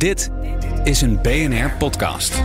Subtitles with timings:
[0.00, 0.30] Dit
[0.84, 2.42] is een BNR podcast.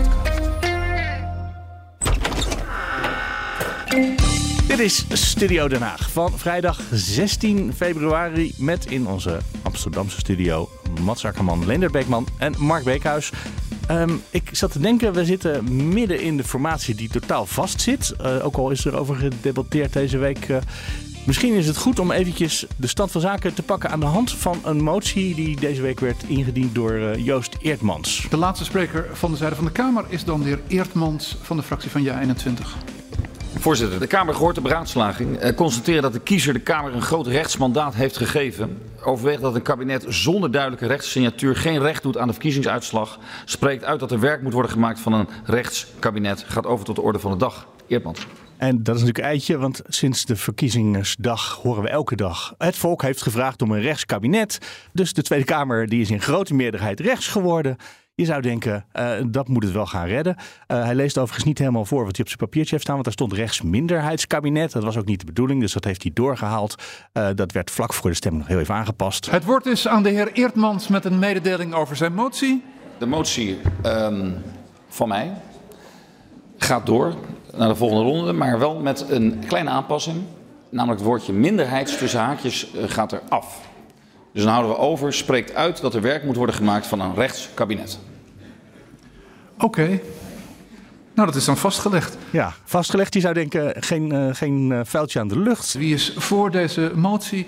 [4.67, 10.69] Dit is Studio Den Haag van vrijdag 16 februari met in onze Amsterdamse studio
[11.01, 13.31] Mats Akkerman, Leendert Beekman en Mark Beekhuis.
[13.87, 18.13] Ehm, ik zat te denken, we zitten midden in de formatie die totaal vastzit.
[18.21, 20.47] Uh, ook al is er over gedebatteerd deze week.
[20.49, 20.57] Uh,
[21.25, 24.31] misschien is het goed om eventjes de stand van zaken te pakken aan de hand
[24.31, 28.27] van een motie die deze week werd ingediend door uh, Joost Eertmans.
[28.29, 31.57] De laatste spreker van de zijde van de Kamer is dan de heer Eertmans van
[31.57, 32.95] de fractie van Ja21.
[33.59, 35.37] Voorzitter, de Kamer gehoord de beraadslaging.
[35.37, 38.77] Eh, constateren dat de kiezer de Kamer een groot rechtsmandaat heeft gegeven.
[39.03, 43.19] Overweegt dat een kabinet zonder duidelijke rechtssignatuur geen recht doet aan de verkiezingsuitslag.
[43.45, 46.45] Spreekt uit dat er werk moet worden gemaakt van een rechtskabinet.
[46.47, 47.67] Gaat over tot de orde van de dag.
[47.87, 48.27] Eertmans.
[48.57, 52.53] En dat is natuurlijk een eitje, want sinds de verkiezingsdag horen we elke dag.
[52.57, 54.59] Het volk heeft gevraagd om een rechtskabinet.
[54.93, 57.77] Dus de Tweede Kamer die is in grote meerderheid rechts geworden.
[58.15, 60.35] Je zou denken, uh, dat moet het wel gaan redden.
[60.37, 62.93] Uh, hij leest overigens niet helemaal voor wat hij op zijn papiertje heeft staan.
[62.93, 64.71] Want daar stond rechtsminderheidskabinet.
[64.71, 66.75] Dat was ook niet de bedoeling, dus dat heeft hij doorgehaald.
[67.13, 69.31] Uh, dat werd vlak voor de stemming nog heel even aangepast.
[69.31, 72.63] Het woord is aan de heer Eertmans met een mededeling over zijn motie.
[72.97, 74.35] De motie um,
[74.89, 75.33] van mij
[76.57, 77.13] gaat door
[77.55, 78.33] naar de volgende ronde.
[78.33, 80.23] Maar wel met een kleine aanpassing.
[80.69, 83.61] Namelijk het woordje minderheids tussen haakjes gaat er af.
[84.33, 87.15] Dus dan houden we over, spreekt uit dat er werk moet worden gemaakt van een
[87.15, 87.99] rechtskabinet.
[89.55, 89.65] Oké.
[89.65, 90.01] Okay.
[91.13, 92.17] Nou, dat is dan vastgelegd.
[92.29, 93.13] Ja, vastgelegd.
[93.13, 95.73] Je zou denken, geen, uh, geen uh, vuiltje aan de lucht.
[95.73, 97.45] Wie is voor deze motie?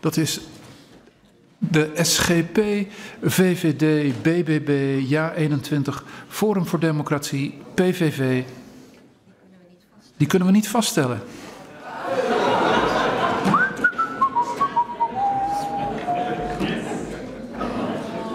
[0.00, 0.40] Dat is
[1.58, 2.60] de SGP,
[3.22, 8.42] VVD, BBB, Ja21, Forum voor Democratie, PVV.
[10.16, 11.20] Die kunnen we niet vaststellen.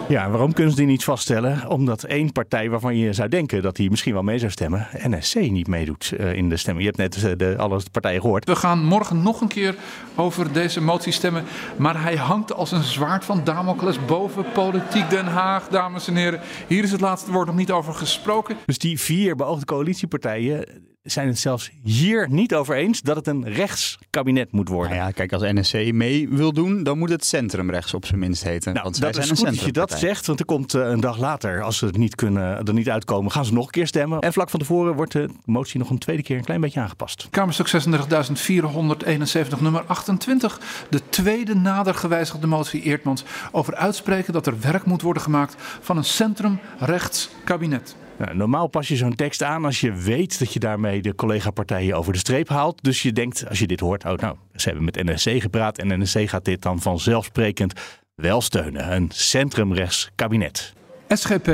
[0.08, 1.68] Ja, waarom kunnen ze die niet vaststellen?
[1.68, 5.34] Omdat één partij waarvan je zou denken dat die misschien wel mee zou stemmen, NSC
[5.34, 6.86] niet meedoet uh, in de stemming.
[6.86, 8.44] Je hebt net uh, de, alle partijen gehoord.
[8.44, 9.74] We gaan morgen nog een keer
[10.14, 11.44] over deze motie stemmen.
[11.76, 16.40] Maar hij hangt als een zwaard van Damocles boven politiek Den Haag, dames en heren.
[16.66, 18.56] Hier is het laatste woord nog niet over gesproken.
[18.66, 20.66] Dus die vier beoogde coalitiepartijen
[21.04, 24.92] zijn het zelfs hier niet over eens dat het een rechtskabinet moet worden.
[24.96, 28.44] Nou ja, kijk, als NSC mee wil doen, dan moet het centrumrechts op zijn minst
[28.44, 28.72] heten.
[28.72, 30.88] Nou, want dat is zijn goed een dat je dat zegt, want er komt uh,
[30.88, 33.70] een dag later, als ze het niet kunnen, er niet uitkomen, gaan ze nog een
[33.70, 34.20] keer stemmen.
[34.20, 37.28] En vlak van tevoren wordt de motie nog een tweede keer een klein beetje aangepast.
[37.30, 40.60] Kamerstuk 36.471, nummer 28.
[40.90, 45.96] De tweede nader gewijzigde motie Eertmans over uitspreken dat er werk moet worden gemaakt van
[45.96, 47.96] een centrumrechtskabinet.
[48.16, 51.96] Nou, normaal pas je zo'n tekst aan als je weet dat je daarmee de collega-partijen
[51.96, 52.82] over de streep haalt.
[52.82, 56.00] Dus je denkt, als je dit hoort, oh nou, ze hebben met NSC gepraat en
[56.00, 57.72] NSC gaat dit dan vanzelfsprekend
[58.14, 58.92] wel steunen.
[58.92, 60.72] Een centrumrechts kabinet.
[61.08, 61.50] SGP,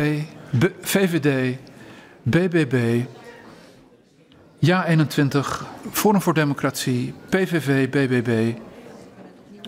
[0.80, 1.56] VVD,
[2.22, 3.04] BBB,
[4.66, 8.52] Ja21, Forum voor Democratie, PVV, BBB,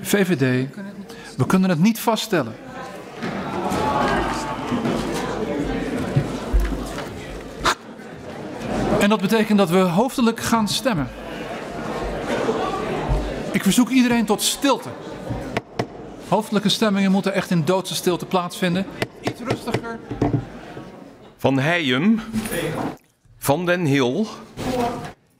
[0.00, 0.69] VVD.
[1.36, 2.54] We kunnen het niet vaststellen.
[9.02, 11.08] En dat betekent dat we hoofdelijk gaan stemmen.
[13.52, 14.88] Ik verzoek iedereen tot stilte.
[16.28, 18.86] Hoofdelijke stemmingen moeten echt in doodse stilte plaatsvinden.
[19.20, 19.98] Iets rustiger.
[21.36, 22.20] Van Heijem.
[23.38, 24.26] Van den Hil.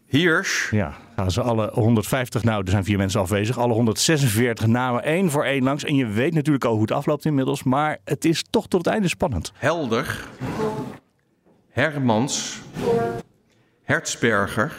[0.06, 0.71] Hirsch.
[0.71, 5.31] Ja, gaan ze alle 150, nou er zijn vier mensen afwezig, alle 146 namen één
[5.31, 5.84] voor één langs.
[5.84, 8.94] En je weet natuurlijk al hoe het afloopt inmiddels, maar het is toch tot het
[8.94, 9.53] einde spannend.
[9.55, 10.25] Helder.
[11.71, 12.61] Hermans.
[13.82, 14.72] Hertzberger.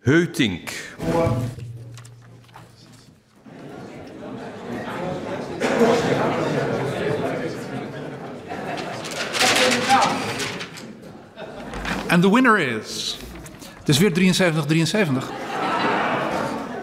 [0.00, 0.70] Heutink.
[12.06, 13.18] En de winner is.
[13.78, 15.30] Het is weer 73-73.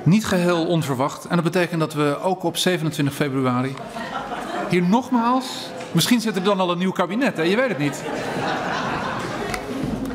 [0.04, 1.26] Niet geheel onverwacht.
[1.26, 3.76] En dat betekent dat we ook op 27 februari
[4.70, 5.70] hier nogmaals.
[5.92, 7.44] Misschien zit er dan al een nieuw kabinet, hè?
[7.44, 8.04] je weet het niet.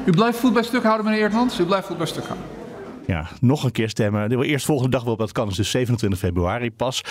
[0.09, 1.61] U blijft voet bij stuk houden, meneer Eertmans?
[1.61, 2.47] U blijft voet bij stuk houden.
[3.07, 4.29] Ja, nog een keer stemmen.
[4.29, 7.03] De eerst volgende dag waarop dat kan dus 27 februari pas.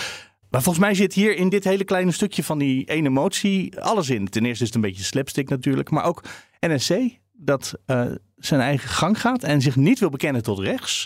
[0.50, 4.10] Maar volgens mij zit hier in dit hele kleine stukje van die ene motie alles
[4.10, 4.28] in.
[4.28, 6.24] Ten eerste is het een beetje slapstick natuurlijk, maar ook
[6.60, 6.94] NSC
[7.32, 8.06] dat uh,
[8.36, 11.04] zijn eigen gang gaat en zich niet wil bekennen tot rechts.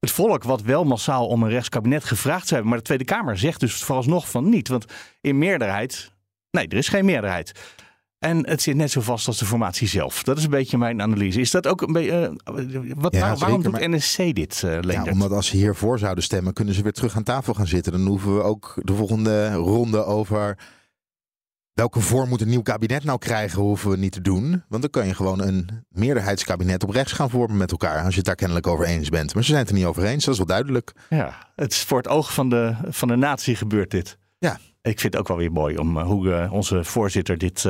[0.00, 3.38] Het volk wat wel massaal om een rechtskabinet gevraagd zou hebben, maar de Tweede Kamer
[3.38, 4.68] zegt dus vooralsnog van niet.
[4.68, 4.84] Want
[5.20, 6.12] in meerderheid,
[6.50, 7.52] nee, er is geen meerderheid.
[8.22, 10.22] En het zit net zo vast als de formatie zelf.
[10.22, 11.40] Dat is een beetje mijn analyse.
[11.40, 12.36] Is dat ook een beetje.
[12.54, 16.24] Uh, wat, Ja, waar- waarom doet NSC dit, uh, Ja, omdat als ze hiervoor zouden
[16.24, 17.92] stemmen, kunnen ze weer terug aan tafel gaan zitten.
[17.92, 20.58] Dan hoeven we ook de volgende ronde over
[21.72, 24.62] welke vorm moet een nieuw kabinet nou krijgen, hoeven we niet te doen.
[24.68, 28.00] Want dan kan je gewoon een meerderheidskabinet op rechts gaan vormen met elkaar.
[28.04, 29.34] Als je het daar kennelijk over eens bent.
[29.34, 30.92] Maar ze zijn het er niet over eens, dat is wel duidelijk.
[31.10, 34.18] Ja, het is voor het oog van de, van de natie gebeurt dit.
[34.38, 34.58] Ja.
[34.82, 37.64] Ik vind het ook wel weer mooi om uh, hoe onze voorzitter dit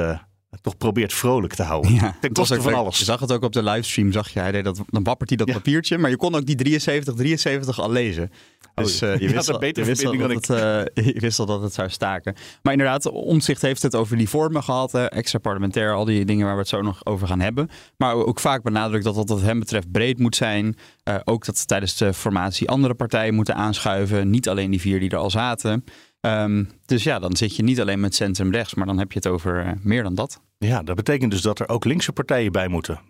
[0.60, 1.93] toch probeert vrolijk te houden.
[1.94, 2.99] Ja, Ten koste van alles.
[2.99, 4.40] Je zag het ook op de livestream, zag je.
[4.40, 5.54] Hij deed dat, dan wappert hij dat Ja.
[5.54, 5.99] papiertje.
[5.99, 8.31] Maar je kon ook die 73, 73 al lezen.
[8.75, 11.04] Dus Oh, eh, je wist een al, betere je, wist al verbinding dat het, eh,
[11.14, 12.34] je wist al dat het zou staken.
[12.62, 14.94] Maar inderdaad, Omtzigt heeft het over die vormen gehad.
[14.94, 17.69] eh, extra parlementair, al die dingen waar we het zo nog over gaan hebben.
[17.96, 20.76] Maar ook vaak benadrukt dat dat wat hem betreft breed moet zijn.
[21.02, 24.31] Eh, ook dat tijdens de formatie andere partijen moeten aanschuiven.
[24.31, 25.84] Niet alleen die vier die er al zaten.
[26.22, 29.19] Ehm, dus ja, dan zit je niet alleen met centrum rechts, maar dan heb je
[29.19, 30.40] het over eh, meer dan dat.
[30.58, 33.00] Ja, dat betekent dus dat er ook linkse partijen bij moeten.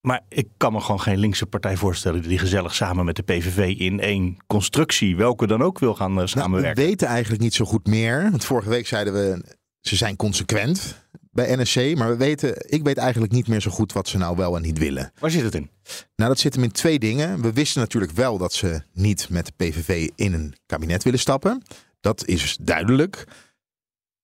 [0.00, 3.78] Maar ik kan me gewoon geen linkse partij voorstellen die gezellig samen met de PVV
[3.78, 6.84] in één constructie, welke dan ook, wil gaan eh, Nou, we samenwerken.
[6.84, 8.30] weten eigenlijk niet zo goed meer.
[8.30, 9.44] Want vorige week zeiden we,
[9.80, 11.96] ze zijn consequent bij NSC.
[11.96, 14.62] Maar we weten, ik weet eigenlijk niet meer zo goed wat ze nou wel en
[14.62, 15.12] niet willen.
[15.18, 15.70] Waar zit het in?
[16.16, 17.40] Nou, dat zit hem in twee dingen.
[17.42, 21.62] We wisten natuurlijk wel dat ze niet met de PVV in een kabinet willen stappen.
[22.04, 23.24] Dat is duidelijk.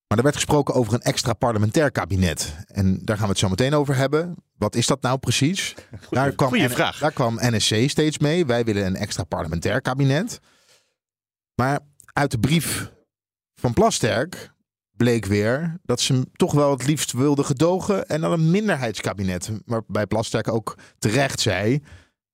[0.07, 2.57] Maar er werd gesproken over een extra parlementair kabinet.
[2.67, 4.35] En daar gaan we het zo meteen over hebben.
[4.59, 5.75] Wat is dat nou precies?
[6.11, 6.99] daar, kwam goeie N- vraag.
[6.99, 8.47] daar kwam NSC steeds mee.
[8.47, 10.41] Wij willen een extra parlementair kabinet.
[11.55, 11.81] Maar
[12.13, 12.93] uit de brief
[13.55, 14.53] van Plasterk
[14.97, 19.51] bleek weer dat ze hem toch wel het liefst wilden gedogen en dan een minderheidskabinet.
[19.65, 21.83] Waarbij Plasterk ook terecht zei: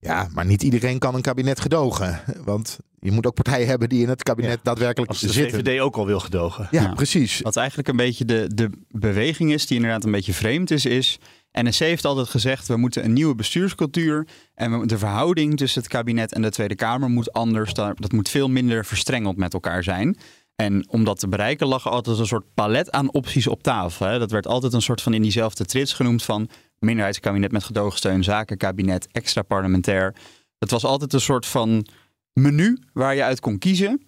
[0.07, 2.21] ja, maar niet iedereen kan een kabinet gedogen.
[2.45, 5.61] Want je moet ook partijen hebben die in het kabinet Ja, daadwerkelijk Als de zitten.
[5.65, 6.69] VVD ook al wil gedogen.
[6.71, 6.93] Ja, Ja.
[6.95, 7.41] precies.
[7.41, 11.19] Wat eigenlijk een beetje de, de beweging is, die inderdaad een beetje vreemd is, is.
[11.53, 14.27] NSC heeft altijd gezegd: we moeten een nieuwe bestuurscultuur.
[14.55, 17.73] En de verhouding tussen het kabinet en de Tweede Kamer moet anders.
[17.75, 20.17] Dat moet veel minder verstrengeld met elkaar zijn.
[20.57, 24.07] En om dat te bereiken lag altijd een soort palet aan opties op tafel.
[24.07, 24.19] Hè.
[24.19, 26.49] Dat werd altijd een soort van in diezelfde trits genoemd van
[26.87, 30.15] minderheidskabinet met gedoogsteun, zakenkabinet, extra parlementair.
[30.59, 31.87] Het was altijd een soort van
[32.33, 34.05] menu waar je uit kon kiezen.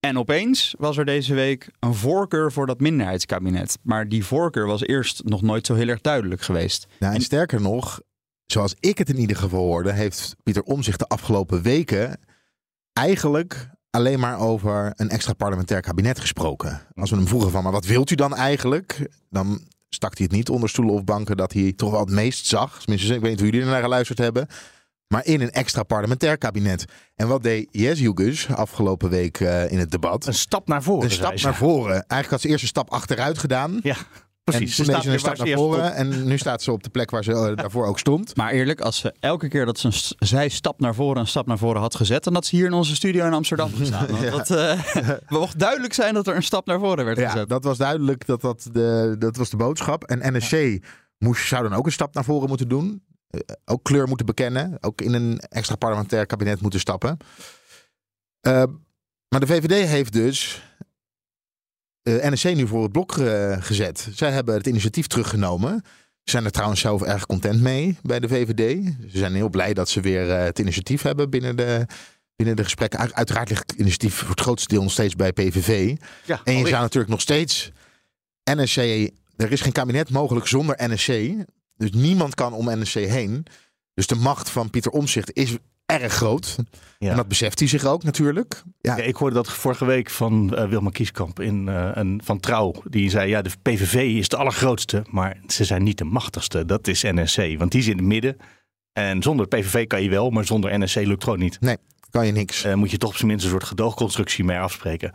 [0.00, 3.78] En opeens was er deze week een voorkeur voor dat minderheidskabinet.
[3.82, 6.86] Maar die voorkeur was eerst nog nooit zo heel erg duidelijk geweest.
[6.98, 8.00] Nou, en sterker nog,
[8.46, 12.20] zoals ik het in ieder geval hoorde, heeft Pieter Omzicht de afgelopen weken
[12.92, 16.86] eigenlijk alleen maar over een extra parlementair kabinet gesproken.
[16.94, 19.10] Als we hem vroegen van, maar wat wilt u dan eigenlijk?
[19.30, 19.60] Dan
[19.96, 22.80] stak hij het niet onder stoelen of banken dat hij toch wel het meest zag.
[22.80, 24.46] Tenminste, ik weet niet hoe jullie er naar geluisterd hebben.
[25.08, 26.84] Maar in een extra parlementair kabinet.
[27.14, 30.26] En wat deed Jesjugus afgelopen week eh, in het debat?
[30.26, 31.04] Een stap naar voren.
[31.04, 31.92] Een stap naar voren.
[31.92, 33.80] Eigenlijk had ze eerst een stap achteruit gedaan.
[33.82, 33.96] Ja,
[34.46, 34.76] En precies.
[34.76, 35.94] toen Ze een stap naar voren.
[35.94, 38.36] En nu staat ze op de plek waar ze eh, daarvoor ook stond.
[38.36, 41.46] Maar eerlijk, als ze elke keer dat ze een zij stap naar voren een stap
[41.46, 44.06] naar voren had gezet, dan had ze hier in onze studio in Amsterdam gestaan.
[44.06, 47.48] Want dat eh, mocht duidelijk zijn dat er een stap naar voren werd Ja, gezet.
[47.48, 48.26] dat was duidelijk.
[48.26, 50.04] Dat, dat, de, dat was de boodschap.
[50.04, 50.84] En NSC
[51.18, 53.02] moest, zou dan ook een stap naar voren moeten doen.
[53.28, 54.76] Eh, ook kleur moeten bekennen.
[54.80, 57.16] Ook in een extra parlementair kabinet moeten stappen.
[59.28, 60.62] Maar de VVD heeft dus
[62.06, 64.08] eh, NSC nu voor het blok eh, gezet.
[64.14, 65.80] Zij hebben het initiatief teruggenomen.
[66.22, 68.84] Ze zijn er trouwens zelf erg content mee bij de VVD.
[69.10, 71.86] Ze zijn heel blij dat ze weer eh, het initiatief hebben binnen de,
[72.36, 72.98] binnen de gesprekken.
[72.98, 75.94] Uit- Uiteraard ligt het initiatief voor het grootste deel nog steeds bij PVV.
[76.24, 76.66] Ja, En je alweer.
[76.72, 77.70] zou natuurlijk nog steeds
[78.44, 78.76] NSC.
[79.36, 81.12] Er is geen kabinet mogelijk zonder NSC.
[81.76, 83.46] Dus niemand kan om NSC heen.
[83.94, 86.56] Dus de macht van Pieter Omzicht is erg groot.
[86.98, 87.10] Ja.
[87.10, 88.62] En dat beseft hij zich ook natuurlijk.
[88.80, 92.40] Ja, Ja, ik hoorde dat vorige week van eh, Wilma Kieskamp in, eh, een, van
[92.40, 92.74] Trouw.
[92.84, 96.64] Die zei, ja, de PVV is de allergrootste, maar ze zijn niet de machtigste.
[96.64, 98.36] Dat is NSC, want die zit in het midden.
[98.92, 101.58] En zonder PVV kan je wel, maar zonder NSC lukt gewoon niet.
[102.10, 102.64] kan je niks.
[102.64, 105.12] Eh, moet je toch op zijn minst een soort gedoogconstructie mee afspreken.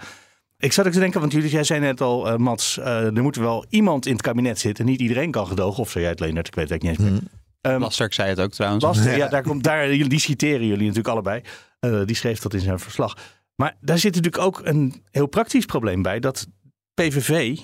[0.57, 3.65] Ik zat ook te denken, want jullie, jij zei net al, Mats, er moet wel
[3.69, 4.85] iemand in het kabinet zitten.
[4.85, 6.47] Niet iedereen kan gedogen, of zei jij het Leonard?
[6.47, 7.29] Ik weet het eigenlijk niet eens meer.
[7.31, 7.40] Hm.
[7.61, 8.83] Plasterk zei het ook trouwens.
[9.17, 11.41] Ja, daar komt, daar, die citeren jullie natuurlijk allebei.
[11.79, 13.17] Eh, die schreef dat in zijn verslag.
[13.55, 16.19] Maar daar zit natuurlijk ook een heel praktisch probleem bij.
[16.19, 16.47] Dat
[16.93, 17.57] PVV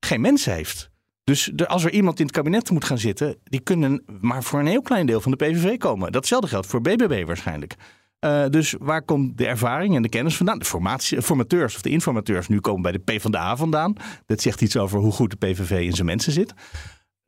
[0.00, 0.90] geen mensen heeft.
[1.24, 3.36] Dus er- als er iemand in het kabinet moet gaan zitten...
[3.44, 6.12] die kunnen maar voor een heel klein deel van de PVV komen.
[6.12, 7.74] Datzelfde geldt voor BBB waarschijnlijk.
[8.18, 10.58] Eh, dus waar komt de ervaring en de kennis vandaan?
[10.58, 13.92] De formatie, formateurs of de informateurs nu komen bij de PvdA vandaan.
[14.26, 16.54] Dat zegt iets over hoe goed de PVV in zijn mensen zit.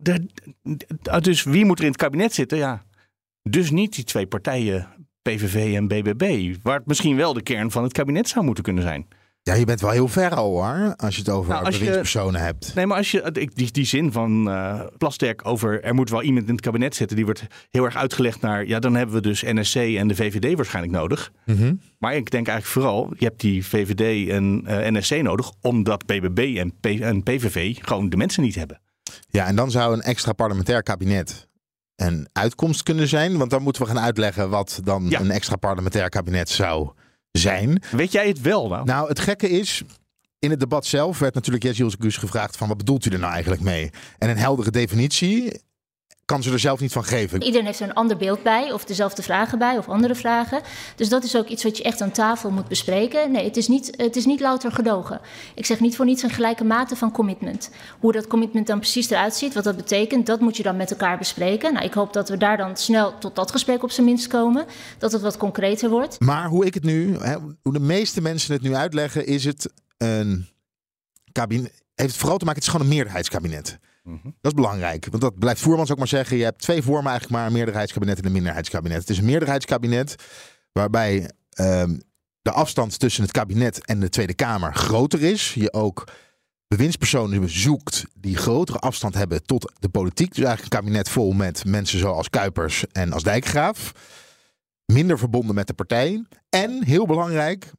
[0.03, 0.27] De-
[1.21, 2.59] dus wie moet er in het kabinet zitten?
[2.59, 2.83] Ja,
[3.43, 4.89] dus niet die twee partijen,
[5.23, 8.83] PVV en BBB, waar het misschien wel de kern van het kabinet zou moeten kunnen
[8.83, 9.07] zijn.
[9.43, 12.41] Ja, je bent wel heel ver al hoor, als je het over Nou, je- bewindspersonen
[12.41, 12.75] hebt.
[12.75, 16.23] Nee, maar als je ik- die, die zin van eh Plasterk over er moet wel
[16.23, 19.21] iemand in het kabinet zitten, die wordt heel erg uitgelegd naar ja, dan hebben we
[19.23, 21.33] dus NSC en de VVD waarschijnlijk nodig.
[21.47, 21.75] Mhm.
[21.99, 26.57] Maar ik denk eigenlijk vooral, je hebt die VVD en eh, NSC nodig, omdat BBB
[26.59, 28.81] en, P en PVV gewoon de mensen niet hebben.
[29.29, 31.47] Ja, en dan zou een extra parlementair kabinet
[31.97, 33.37] een uitkomst kunnen zijn.
[33.39, 35.21] Want dan moeten we gaan uitleggen wat dan Ja.
[35.21, 36.91] een extra parlementair kabinet zou
[37.33, 37.83] zijn.
[37.91, 38.85] Weet jij het wel nou?
[38.85, 39.83] Nou, het gekke is,
[40.39, 43.33] in het debat zelf werd natuurlijk Jesse Gus gevraagd van wat bedoelt u er nou
[43.33, 43.91] eigenlijk mee?
[44.19, 45.61] En een heldere definitie
[46.29, 47.43] kan ze er zelf niet van geven.
[47.43, 50.61] Iedereen heeft er een ander beeld bij, of dezelfde vragen bij, of andere vragen.
[50.97, 53.33] Dus dat is ook iets wat je echt aan tafel moet bespreken.
[53.33, 55.21] Nee, het is niet, het is niet louter gedogen.
[55.55, 57.71] Ik zeg niet voor niets een gelijke mate van commitment.
[58.01, 60.91] Hoe dat commitment dan precies eruit ziet, wat dat betekent, dat moet je dan met
[60.91, 61.73] elkaar bespreken.
[61.73, 64.67] Nou, ik hoop dat we daar dan snel tot dat gesprek op zijn minst komen.
[64.99, 66.21] Dat het wat concreter wordt.
[66.21, 67.17] Maar hoe ik het nu,
[67.63, 70.49] hoe de meeste mensen het nu uitleggen, is het een
[71.33, 71.83] kabinet.
[71.95, 73.79] Heeft het vooral te maken, het is gewoon een meerderheidskabinet.
[74.23, 76.37] Dat is belangrijk, want dat blijft Voermans ook maar zeggen.
[76.37, 78.99] Je hebt twee vormen eigenlijk maar, een meerderheidskabinet en een minderheidskabinet.
[79.01, 80.15] Het is een meerderheidskabinet
[80.73, 81.99] waarbij ehm,
[82.43, 85.55] de afstand tussen het kabinet en de Tweede Kamer groter is.
[85.55, 86.05] Je ook
[86.69, 90.35] bewindspersonen zoekt die grotere afstand hebben tot de politiek.
[90.35, 93.93] Dus eigenlijk een kabinet vol met mensen zoals Kuipers en als Dijkgraaf.
[94.85, 96.25] Minder verbonden met de partij.
[96.49, 97.73] En, heel belangrijk,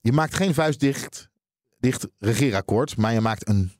[0.00, 1.28] je maakt geen vuistdicht
[1.78, 3.72] dicht regeerakkoord, maar je maakt een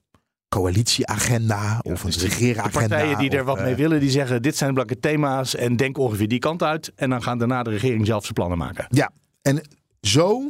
[0.51, 2.81] coalitieagenda of een dus de- regeeragenda.
[2.81, 5.77] De partijen die er wat eh, mee willen, die zeggen dit zijn belangrijke thema's en
[5.77, 6.93] denk ongeveer die kant uit.
[6.97, 8.87] En dan gaan daarna de regering zelf zijn plannen maken.
[8.89, 9.11] Ja,
[9.43, 9.61] en
[10.01, 10.43] zo,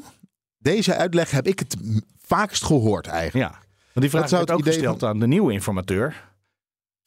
[0.59, 1.77] deze uitleg heb ik het
[2.27, 3.51] vaakst gehoord eigenlijk.
[3.53, 3.59] Ja,
[3.93, 6.29] want die vraag zou het ook gesteld aan de nieuwe informateur,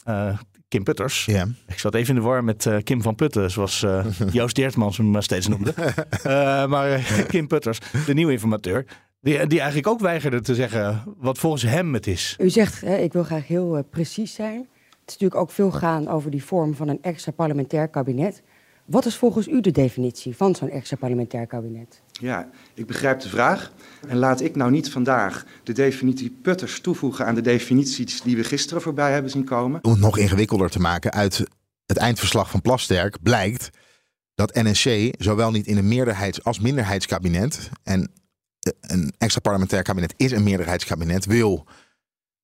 [0.03, 1.27] eh, Kim Putters.
[1.67, 4.97] Ik zat even in de war met eh, Kim van Putten, zoals eh, Joost Deertmans
[4.97, 5.73] hem steeds noemde.
[6.23, 8.85] Eh, maar eh, Kim Putters, de nieuwe informateur,
[9.23, 12.35] die, die eigenlijk ook weigerde te zeggen wat volgens hem het is.
[12.39, 14.57] U zegt, hè, ik wil graag heel eh, precies zijn.
[14.57, 18.41] Het is natuurlijk ook veel gaan over die vorm van een extra parlementair kabinet.
[18.85, 22.01] Wat is volgens u de definitie van zo'n extra parlementair kabinet?
[22.11, 23.71] Ja, ik begrijp de vraag.
[24.07, 28.43] En laat ik nou niet vandaag de definitie Putters toevoegen aan de definities die we
[28.43, 29.83] gisteren voorbij hebben zien komen.
[29.83, 31.43] Om het nog ingewikkelder te maken, uit
[31.85, 33.69] het eindverslag van Plasterk blijkt
[34.35, 38.11] dat NSC zowel niet in een meerderheids- als minderheidskabinet, en
[38.81, 41.67] een extra parlementair kabinet is een meerderheidskabinet, wil,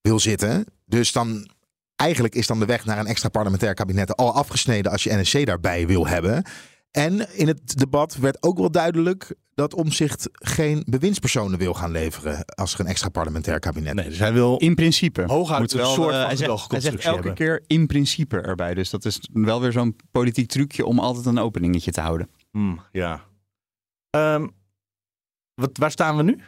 [0.01, 0.65] wil zitten.
[0.85, 1.49] Dus dan
[1.95, 5.45] eigenlijk is dan de weg naar een extra parlementair kabinet al afgesneden als je NSC
[5.45, 6.43] daarbij wil hebben.
[6.91, 12.45] En in het debat werd ook wel duidelijk dat Omzicht geen bewindspersonen wil gaan leveren
[12.45, 15.23] als er een extra parlementair kabinet Nee, dus hij wil In principe.
[15.27, 17.33] Hooguit een wel, soort eh, van hij, zegt, hij zegt elke hebben.
[17.33, 18.73] keer in principe erbij.
[18.73, 22.29] Dus dat is wel weer zo'n politiek trucje om altijd een openingetje te houden.
[22.51, 23.23] Hmm, ja.
[24.09, 24.47] Ehm,
[25.59, 26.39] wat, waar staan we nu?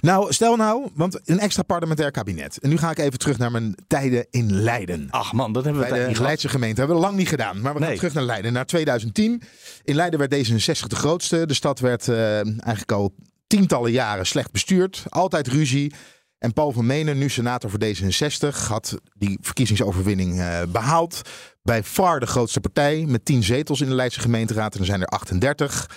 [0.00, 2.58] Nou, stel nou, want een extra parlementair kabinet.
[2.58, 5.06] En nu ga ik even terug naar mijn tijden in Leiden.
[5.10, 6.30] Ach man, dat hebben we Bij tijd de niet gehad.
[6.32, 7.60] Leidse gemeente hebben we lang niet gedaan.
[7.60, 7.96] Maar we gaan Nee.
[7.96, 9.42] terug naar Leiden, naar 2010.
[9.84, 11.46] In Leiden werd D66 de grootste.
[11.46, 13.14] De stad werd eh, eigenlijk al
[13.46, 15.04] tientallen jaren slecht bestuurd.
[15.08, 15.92] Altijd ruzie.
[16.38, 21.20] En Paul van Menen, nu senator voor D66, had die verkiezingsoverwinning eh, behaald.
[21.62, 24.74] Bij far de grootste partij met 10 zetels in de Leidse gemeenteraad.
[24.74, 25.88] En er zijn er 38.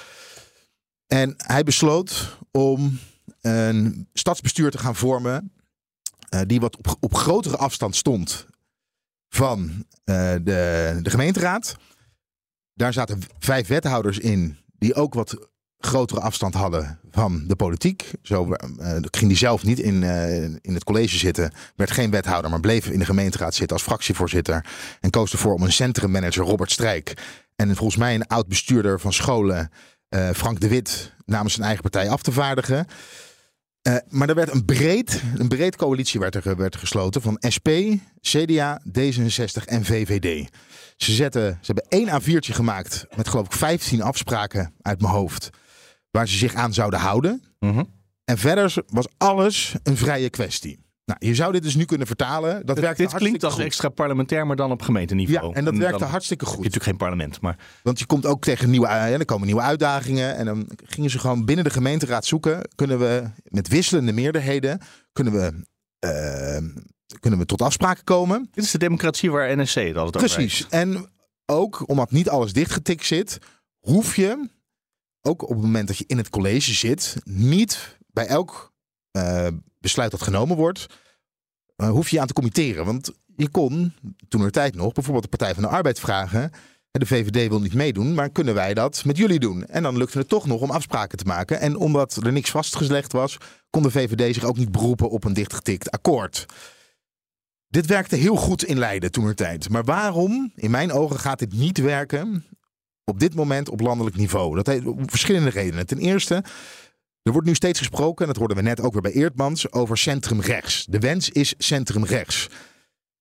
[1.14, 3.00] En hij besloot om
[3.42, 5.52] een stadsbestuur te gaan vormen.
[6.30, 8.46] eh, die wat op, op grotere afstand stond
[9.30, 11.76] van eh, de, de gemeenteraad.
[12.74, 18.12] Daar zaten vijf wethouders in die ook wat grotere afstand hadden van de politiek.
[18.22, 20.04] Zo eh, ging die zelf niet in,
[20.62, 24.66] in het college zitten, werd geen wethouder, maar bleef in de gemeenteraad zitten als fractievoorzitter.
[25.00, 27.14] En koos ervoor om een centrummanager, Robert Strijk,
[27.56, 29.72] en volgens mij een oud bestuurder van scholen,
[30.14, 32.86] eh, Frank de Wit, namens zijn eigen partij af te vaardigen.
[33.82, 37.70] Eh, maar er werd een breed, een breed coalitie werd er, werd gesloten van SP,
[38.22, 40.50] CDA, D66 en VVD.
[40.98, 45.50] Ze, zetten, ze hebben één A4'tje gemaakt met geloof ik 15 afspraken uit mijn hoofd.
[46.12, 47.44] Waar ze zich aan zouden houden.
[47.60, 47.84] Mhm.
[48.26, 50.83] En verder was alles een vrije kwestie.
[51.06, 52.66] Nou, je zou dit dus nu kunnen vertalen.
[52.66, 53.64] Dat Dit, werkte dit klinkt als goed.
[53.64, 55.48] extra parlementair, maar dan op gemeenteniveau.
[55.50, 56.66] Ja, en dat werkte dan hartstikke heb je goed.
[56.66, 60.36] natuurlijk geen parlement, maar Want je komt ook tegen nieuwe, ja, er komen nieuwe uitdagingen.
[60.36, 62.70] En dan gingen ze gewoon binnen de gemeenteraad zoeken.
[62.76, 64.80] Kunnen we met wisselende meerderheden,
[65.14, 65.64] kunnen we,
[66.00, 66.58] eh,
[67.20, 68.48] kunnen we tot afspraken komen.
[68.52, 70.58] dit is de democratie waar NSC het altijd over Precies.
[70.58, 70.72] heeft.
[70.72, 71.06] En
[71.46, 73.38] ook omdat niet alles dichtgetikt zit,
[73.80, 74.50] hoef je,
[75.22, 78.72] ook op het moment dat je in het college zit, niet bij elk
[79.12, 79.48] eh,
[79.84, 80.86] besluit dat genomen wordt,
[81.76, 82.86] eh, hoef je aan te committeren.
[82.86, 83.94] Want je kon
[84.28, 86.52] toen er tijd nog bijvoorbeeld de Partij van de Arbeid vragen.
[86.92, 89.66] De VVD wil niet meedoen, maar kunnen wij dat met jullie doen?
[89.66, 91.60] En dan lukte het toch nog om afspraken te maken.
[91.60, 93.38] En omdat er niks vastgelegd was,
[93.70, 96.46] kon de VVD zich ook niet beroepen op een dichtgetikt akkoord.
[97.68, 99.70] Dit werkte heel goed in Leiden toen er tijd.
[99.70, 102.46] Maar waarom, in mijn ogen, gaat dit niet werken
[103.04, 104.56] op dit moment op landelijk niveau?
[104.56, 105.86] Dat heeft verschillende redenen.
[105.86, 106.44] Ten eerste,
[107.24, 109.98] er wordt nu steeds gesproken, en dat hoorden we net ook weer bij Eerdmans, over
[109.98, 110.86] centrumrechts.
[110.86, 112.50] De wens is centrumrechts.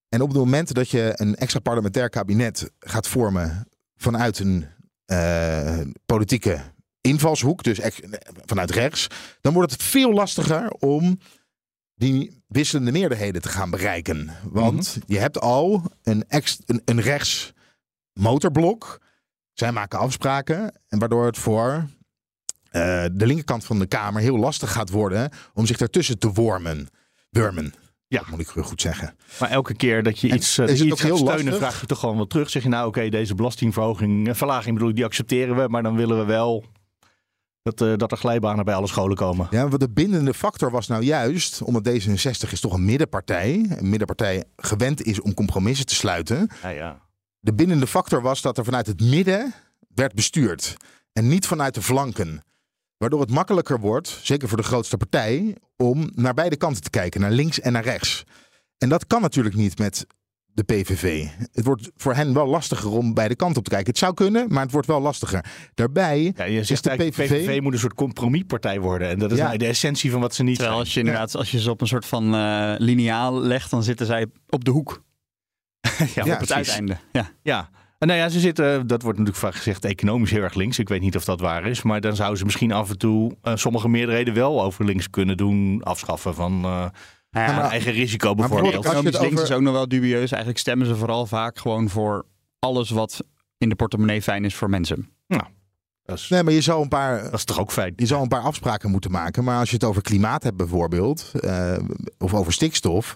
[0.09, 4.67] En op het moment dat je een extra parlementair kabinet gaat vormen vanuit een
[5.07, 6.61] uh, politieke
[7.01, 7.81] invalshoek, dus
[8.47, 9.07] vanuit rechts,
[9.41, 11.19] dan wordt het veel lastiger om
[11.95, 14.31] die wisselende meerderheden te gaan bereiken.
[14.51, 17.53] Want je hebt al een, ex, een, een rechts
[18.13, 19.01] motorblok.
[19.53, 21.89] Zij maken afspraken en waardoor het voor
[22.73, 26.89] uh, de linkerkant van de Kamer heel lastig gaat worden om zich daartussen te wormen.
[27.31, 27.75] Wurmen.
[28.13, 29.17] Ja, dat moet ik goed zeggen.
[29.41, 31.57] Maar elke keer dat je iets, uh, is iets heel steunen, lastig?
[31.57, 32.51] vraag je toch gewoon wat terug.
[32.51, 35.97] Zeg je nou, oké, deze belastingverhoging, eh, verlaging bedoel ik, die accepteren we, maar dan
[35.97, 36.65] willen we wel
[37.63, 39.47] dat, uh, dat er glijbanen bij alle scholen komen.
[39.51, 43.89] Ja, want de bindende factor was nou juist, omdat D66 is toch een middenpartij, een
[43.89, 46.51] middenpartij gewend is om compromissen te sluiten.
[46.63, 47.01] Ja, ja.
[47.41, 49.55] De bindende factor was dat er vanuit het midden
[49.95, 50.77] werd bestuurd
[51.13, 52.43] en niet vanuit de flanken.
[53.03, 57.21] Waardoor het makkelijker wordt, zeker voor de grootste partij, om naar beide kanten te kijken,
[57.21, 58.25] naar links en naar rechts.
[58.79, 60.07] En dat kan natuurlijk niet met
[60.47, 61.27] de PVV.
[61.53, 63.89] Het wordt voor hen wel lastiger om beide kanten op te kijken.
[63.89, 65.45] Het zou kunnen, maar het wordt wel lastiger.
[65.75, 67.45] Daarbij Ja, je is zegt de eigenlijk, PVV...
[67.45, 69.09] PVV moet een soort compromispartij worden.
[69.09, 69.45] En dat is Ja.
[69.47, 70.87] nou de essentie van wat ze niet Terwijl zijn.
[70.87, 74.07] als je inderdaad, als je ze op een soort van eh lineaal legt, dan zitten
[74.07, 75.03] zij op de hoek.
[75.83, 76.51] ja, Ja, op het precies.
[76.55, 76.97] uiteinde.
[77.13, 77.31] Ja.
[77.43, 77.71] Ja.
[78.03, 80.79] En nou ja, ze zitten, dat wordt natuurlijk vaak gezegd, economisch heel erg links.
[80.79, 81.83] Ik weet niet of dat waar is.
[81.83, 85.37] Maar dan zouden ze misschien af en toe eh, sommige meerderheden wel over links kunnen
[85.37, 85.83] doen.
[85.83, 86.87] Afschaffen van eh,
[87.31, 90.31] Ja, eigen risico bijvoorbeeld Economisch links over- is ook nog wel dubieus.
[90.31, 92.27] Eigenlijk stemmen ze vooral vaak gewoon voor
[92.59, 93.21] alles wat
[93.59, 95.09] in de portemonnee fijn is voor mensen.
[96.05, 97.93] Dat is, Nee, maar je zou een paar dat is toch ook fijn.
[97.97, 99.45] Je zou een paar afspraken moeten maken.
[99.45, 101.77] Maar als je het over klimaat hebt bijvoorbeeld, eh,
[102.19, 103.15] of over stikstof.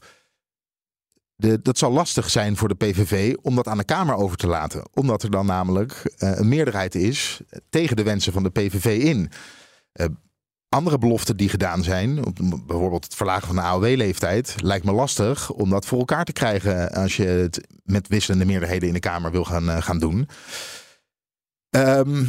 [1.37, 4.89] Dat zal lastig zijn voor de PVV om dat aan de Kamer over te laten.
[4.95, 9.31] Omdat er dan namelijk eh, een meerderheid is tegen de wensen van de PVV in.
[9.93, 10.07] Eh,
[10.69, 12.35] andere beloften die gedaan zijn,
[12.67, 16.93] bijvoorbeeld het verlagen van de AOW-leeftijd, lijkt me lastig om dat voor elkaar te krijgen
[16.93, 20.29] als je het met wisselende meerderheden in de Kamer wil gaan, eh, gaan doen.
[21.71, 22.25] Ehm,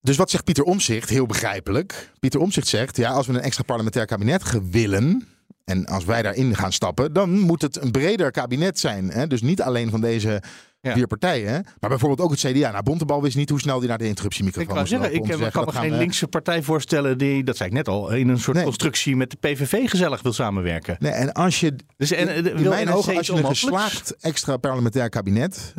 [0.00, 1.08] dus wat zegt Pieter Omzicht?
[1.08, 2.12] Heel begrijpelijk.
[2.18, 5.28] Pieter Omzicht zegt, ja, als we een extra parlementair kabinet willen,
[5.64, 9.10] en als wij daarin gaan stappen, dan moet het een breder kabinet zijn.
[9.10, 9.26] Hè?
[9.26, 10.42] Dus niet alleen van deze
[10.80, 10.92] Ja.
[10.92, 12.70] vier partijen, maar bijvoorbeeld ook het CDA.
[12.70, 15.38] Nou, Bontebal wist niet hoe snel die naar de interruptiemicrofoon moest zeggen, ik eh, kan
[15.38, 18.38] zeggen, me geen we- linkse partij voorstellen die, dat zei ik net al, in een
[18.40, 18.64] soort Nee.
[18.66, 20.96] constructie met de PVV gezellig wil samenwerken.
[20.98, 24.56] Nee, en als je Dus en, eh, in mijn ogen, als je een geslaagd extra
[24.56, 25.74] parlementair kabinet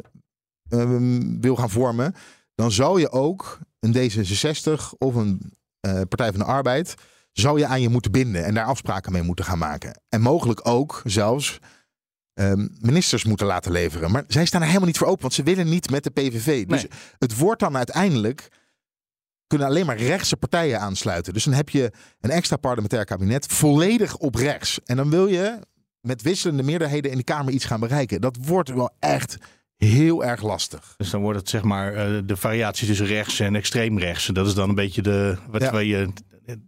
[0.70, 2.14] ehm, wil gaan vormen,
[2.56, 6.96] dan zou je ook een D66 of een eh, Partij van de Arbeid
[7.34, 10.02] zou je aan je moeten binden en daar afspraken mee moeten gaan maken.
[10.10, 11.60] En mogelijk ook zelfs
[12.34, 14.12] ehm, ministers moeten laten leveren.
[14.12, 16.66] Maar zij staan er helemaal niet voor open, want ze willen niet met de PVV.
[16.66, 16.92] Dus Nee.
[17.18, 18.48] het wordt dan uiteindelijk
[19.48, 21.34] kunnen alleen maar rechtse partijen aansluiten.
[21.34, 21.92] Dus dan heb je
[22.22, 24.80] een extra parlementair kabinet volledig op rechts.
[24.86, 25.60] En dan wil je
[26.02, 28.22] met wisselende meerderheden in de Kamer iets gaan bereiken.
[28.22, 29.38] Dat wordt wel echt
[29.78, 30.94] heel erg lastig.
[30.98, 34.26] Dus dan wordt het zeg maar eh, de variatie tussen rechts en extreem rechts.
[34.28, 35.38] Dat is dan een beetje de.
[35.48, 35.72] Wat Ja.
[35.72, 36.08] eh,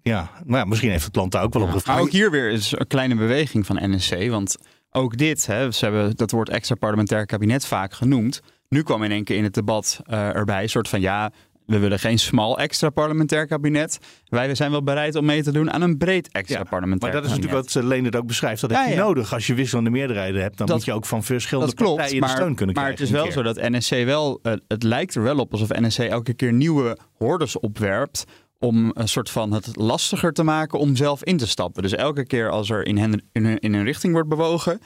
[0.02, 2.02] ja, maar ja, misschien heeft het land daar ook wel op Maar gevraagd.
[2.02, 4.30] ook hier weer is een kleine beweging van NSC.
[4.30, 4.56] Want
[4.92, 8.42] ook dit, hè, ze hebben dat woord extra parlementair kabinet vaak genoemd.
[8.70, 11.32] Nu kwam in één keer in het debat eh, erbij een soort van ja,
[11.66, 13.98] we willen geen smal extra parlementair kabinet.
[14.26, 17.22] Wij zijn wel bereid om mee te doen aan een breed extra Ja, parlementair Maar
[17.22, 17.56] dat is kabinet.
[17.64, 18.62] natuurlijk wat Leen het ook beschrijft.
[18.62, 19.04] Dat heb je ja.
[19.04, 19.34] nodig.
[19.34, 22.30] Als je wisselende meerderheden hebt, dan Dat- moet je ook van verschillende klopt, partijen maar,
[22.30, 23.06] de steun kunnen maar krijgen.
[23.06, 26.00] het is wel zo dat NSC wel, eh, het lijkt er wel op alsof NSC
[26.00, 28.24] elke keer nieuwe hordes opwerpt
[28.66, 31.84] om een soort van het lastiger te maken om zelf in te stappen.
[31.84, 34.82] Dus elke keer als er in, hen, in, hun, in een richting wordt bewogen,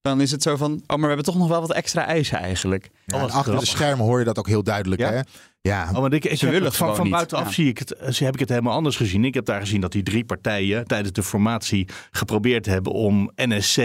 [0.00, 2.38] dan is het zo van, oh maar we hebben toch nog wel wat extra eisen
[2.38, 2.90] eigenlijk.
[3.06, 5.00] Ja, achter de schermen hoor je dat ook heel duidelijk.
[5.00, 5.10] Ja?
[5.10, 5.20] Hè?
[5.60, 7.52] Ja, Oh, want ik, ik Ze willen het van, van buitenaf Ja.
[7.52, 9.24] zie ik het, eh, heb ik het helemaal anders gezien.
[9.24, 13.78] Ik heb daar gezien dat die drie partijen tijdens de formatie geprobeerd hebben om NSC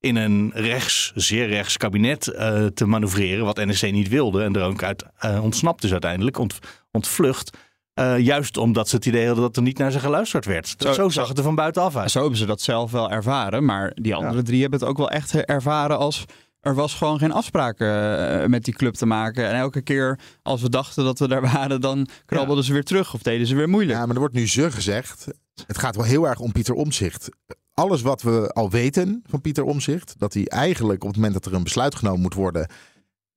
[0.00, 3.44] in een rechts, zeer rechts kabinet eh, te manoeuvreren.
[3.44, 6.58] Wat NSC niet wilde en er ook uit eh, ontsnapt is uiteindelijk, ont,
[6.90, 7.56] ontvlucht.
[7.94, 10.74] Eh, juist omdat ze het idee hadden dat er niet naar ze geluisterd werd.
[10.78, 12.10] Zo, Zo- zag het er van buitenaf uit.
[12.10, 15.10] Zo hebben ze dat zelf wel ervaren, maar die andere drie hebben het ook wel
[15.10, 16.24] echt ervaren als
[16.60, 19.48] er was gewoon geen afspraken eh, met die club te maken.
[19.48, 23.14] En elke keer als we dachten dat we daar waren, dan krabbelden ze weer terug
[23.14, 23.98] of deden ze weer moeilijk.
[23.98, 25.26] Ja, maar er wordt nu ze gezegd.
[25.66, 27.28] Het gaat wel heel erg om Pieter Omzicht.
[27.74, 31.46] Alles wat we al weten van Pieter Omzicht, dat hij eigenlijk op het moment dat
[31.46, 32.68] er een besluit genomen moet worden,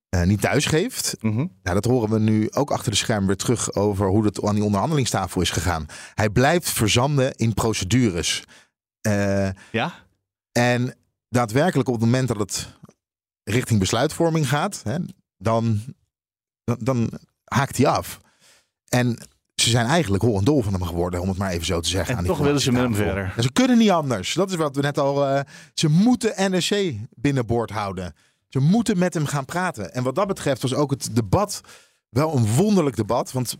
[0.09, 1.15] eh, niet thuisgeeft.
[1.19, 1.35] Mhm.
[1.35, 4.55] Nou, dat horen we nu ook achter de schermen weer terug over hoe het aan
[4.55, 5.85] die onderhandelingstafel is gegaan.
[6.13, 8.43] Hij blijft verzanden in procedures.
[9.01, 9.93] Eh, Ja?
[10.51, 10.95] en
[11.29, 12.67] daadwerkelijk op het moment dat het
[13.43, 14.97] richting besluitvorming gaat, hè,
[15.37, 15.79] dan,
[16.63, 17.09] dan, dan
[17.43, 18.19] haakt hij af.
[18.87, 19.17] En
[19.55, 21.89] ze zijn eigenlijk hol en dol van hem geworden, om het maar even zo te
[21.89, 22.13] zeggen.
[22.13, 23.33] En aan toch willen ze met hem verder.
[23.35, 24.33] En ze kunnen niet anders.
[24.33, 25.27] Dat is wat we net al.
[25.27, 25.41] eh,
[25.73, 28.13] ze moeten NRC binnenboord houden.
[28.47, 29.93] Ze moeten met hem gaan praten.
[29.93, 31.61] En wat dat betreft was ook het debat
[32.09, 33.31] wel een wonderlijk debat.
[33.31, 33.57] Want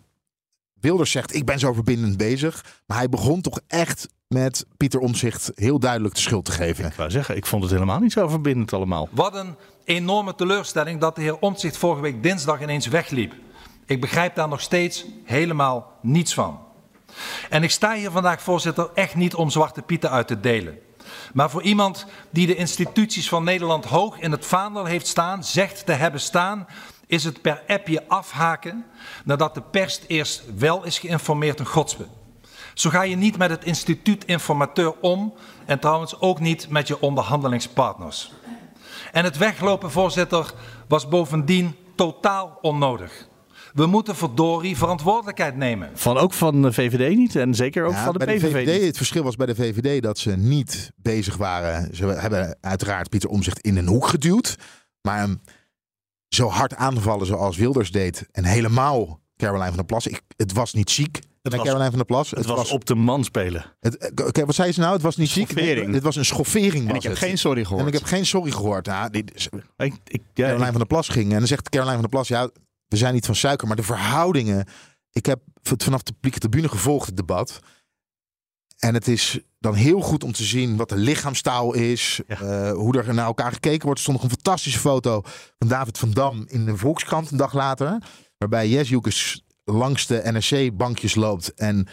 [0.80, 2.82] Wilders zegt: Ik ben zo verbindend bezig.
[2.86, 6.86] Maar hij begon toch echt met Pieter Omzicht heel duidelijk de schuld te geven.
[6.86, 9.10] Ik wou zeggen, ik vond het helemaal niet zo verbindend allemaal.
[9.12, 13.34] Wat een enorme teleurstelling dat de heer Omtzigt vorige week dinsdag ineens wegliep.
[13.86, 16.60] Ik begrijp daar nog steeds helemaal niets van.
[17.50, 20.80] En ik sta hier vandaag, voorzitter, echt niet om zwarte pieten uit te delen.
[21.34, 25.86] Maar voor iemand die de instituties van Nederland hoog in het vaandel heeft staan, zegt
[25.86, 26.68] te hebben staan,
[27.08, 28.86] is het per appje afhaken
[29.24, 32.08] nadat de pers eerst wel is geïnformeerd een godsbe.
[32.74, 35.34] Zo ga je niet met het instituut informateur om
[35.66, 38.32] en trouwens ook niet met je onderhandelingspartners.
[39.12, 40.54] En het weglopen, voorzitter,
[40.88, 43.27] was bovendien totaal onnodig.
[43.78, 45.90] We moeten verdorie verantwoordelijkheid nemen.
[45.94, 48.76] Van, ook van de VVD niet en zeker ook Ja, van de bij PVV VVD,
[48.78, 48.86] niet.
[48.88, 51.96] het verschil was bij de VVD dat ze niet bezig waren.
[51.96, 54.56] Ze hebben uiteraard Pieter Omzicht in een hoek geduwd.
[55.02, 55.42] Maar hem
[56.28, 58.28] zo hard aanvallen zoals Wilders deed.
[58.32, 60.08] En helemaal Caroline van der Plas.
[60.08, 62.32] Ik, het was niet ziek Het bij was- Caroline van der Plas.
[62.32, 63.66] Het was op de man spelen.
[64.46, 64.94] Wat zei ze nou?
[64.94, 65.50] Het was niet ziek.
[65.50, 65.94] Schoffering.
[65.94, 66.74] Het was een schoffering.
[66.74, 67.22] En was ik heb het.
[67.22, 67.82] geen sorry gehoord.
[67.82, 68.86] En ik heb geen sorry gehoord.
[68.86, 71.32] Ja, dit Ik, ik, ja, Caroline ik- van der Plas ging.
[71.32, 72.50] En dan zegt Caroline van der Plas, ja,
[72.88, 74.68] we zijn niet van suiker, maar de verhoudingen.
[75.12, 77.60] Ik heb het vanaf de publieke tribune gevolgd, het debat.
[78.78, 82.22] En het is dan heel goed om te zien wat de lichaamstaal is.
[82.28, 82.40] Ja.
[82.40, 83.98] eh, hoe er naar elkaar gekeken wordt.
[83.98, 85.22] Er stond nog een fantastische foto
[85.58, 88.04] van David van Dam in de Volkskrant een dag later.
[88.38, 91.54] Waarbij Jes Joekes langs de NRC-bankjes loopt.
[91.54, 91.88] En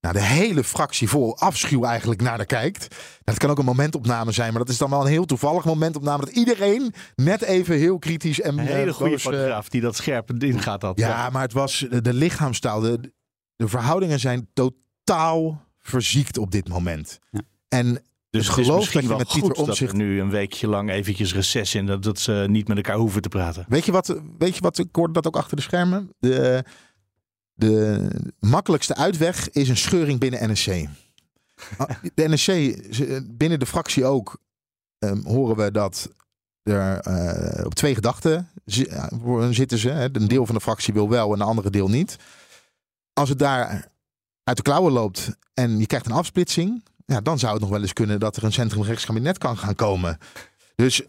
[0.00, 2.88] nou, de hele fractie vol afschuw eigenlijk naar haar kijkt.
[2.88, 4.50] Nou, dat kan ook een momentopname zijn.
[4.50, 6.24] Maar dat is dan wel een heel toevallig momentopname.
[6.24, 9.96] Dat iedereen net even heel kritisch en een eh, hele goede boos, eh, die dat
[9.96, 10.98] scherp in gaat had.
[10.98, 12.80] ja, maar het was de, de lichaamstaal.
[12.80, 13.12] De,
[13.56, 17.18] de verhoudingen zijn totaal verziekt op dit moment.
[17.30, 17.40] Ja.
[17.68, 19.92] En Dus het is geloof misschien dat je wel met Pieter dat Omtzigt...
[19.92, 23.22] er nu een weekje lang eventjes reces in, dat, dat ze niet met elkaar hoeven
[23.22, 23.64] te praten.
[23.68, 26.12] Weet je, wat, weet je wat, ik hoorde dat ook achter de schermen.
[26.18, 26.64] De,
[27.58, 28.08] de
[28.40, 30.66] makkelijkste uitweg is een scheuring binnen NSC.
[31.78, 32.44] Ah, De NSC,
[32.94, 34.40] ze- binnen de fractie ook,
[34.98, 36.08] ehm, horen we dat
[36.62, 39.08] er eh, op twee gedachten ja,
[39.52, 39.88] zitten ze.
[39.88, 40.08] Hè.
[40.12, 42.16] Een deel van de fractie wil wel en een andere deel niet.
[43.12, 43.88] Als het daar
[44.44, 47.80] uit de klauwen loopt en je krijgt een afsplitsing, ja, dan zou het nog wel
[47.80, 50.18] eens kunnen dat er een centrumrechts kabinet kan gaan komen.
[50.74, 51.02] Dus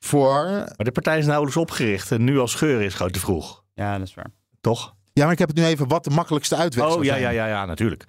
[0.00, 3.64] voor Maar de partij is nauwelijks opgericht en nu al scheur is gewoon te vroeg.
[3.74, 4.30] Ja, dat is waar.
[4.60, 4.94] Toch?
[5.14, 7.46] Ja, maar ik heb het nu even wat de makkelijkste uitweg Oh ja, ja, ja,
[7.46, 8.04] ja, natuurlijk.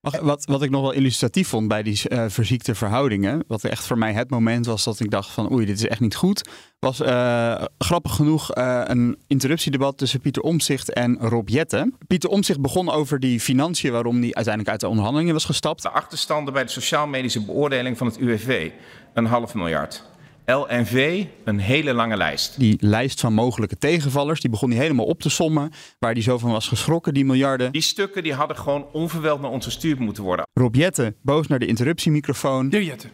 [0.00, 3.98] Wat, wat ik nog wel illustratief vond bij die eh, verziekte verhoudingen, wat echt voor
[3.98, 7.00] mij het moment was dat ik dacht van oei, dit is echt niet goed, was
[7.00, 11.94] eh, grappig genoeg eh, een interruptiedebat tussen Pieter Omtzigt en Rob Jetten.
[12.06, 15.82] Pieter Omtzigt begon over die financiën waarom hij uiteindelijk uit de onderhandelingen was gestapt.
[15.82, 18.70] De achterstanden bij de sociaal-medische beoordeling van het UWV,
[19.14, 20.04] een half miljard.
[20.46, 22.58] LNV, een hele lange lijst.
[22.58, 26.38] Die lijst van mogelijke tegenvallers, die begon hij helemaal op te sommen, waar hij zo
[26.38, 27.72] van was geschrokken, die miljarden.
[27.72, 30.46] Die stukken die hadden gewoon onverweld naar ons gestuurd moeten worden.
[30.52, 32.68] Rob Jetten boos naar de interruptiemicrofoon.
[32.68, 33.08] De Jette.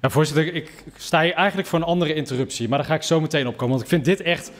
[0.00, 2.68] Ja, voorzitter, ik sta hier eigenlijk voor een andere interruptie.
[2.68, 3.68] Maar daar ga ik zo meteen op komen.
[3.68, 4.50] Want ik vind dit echt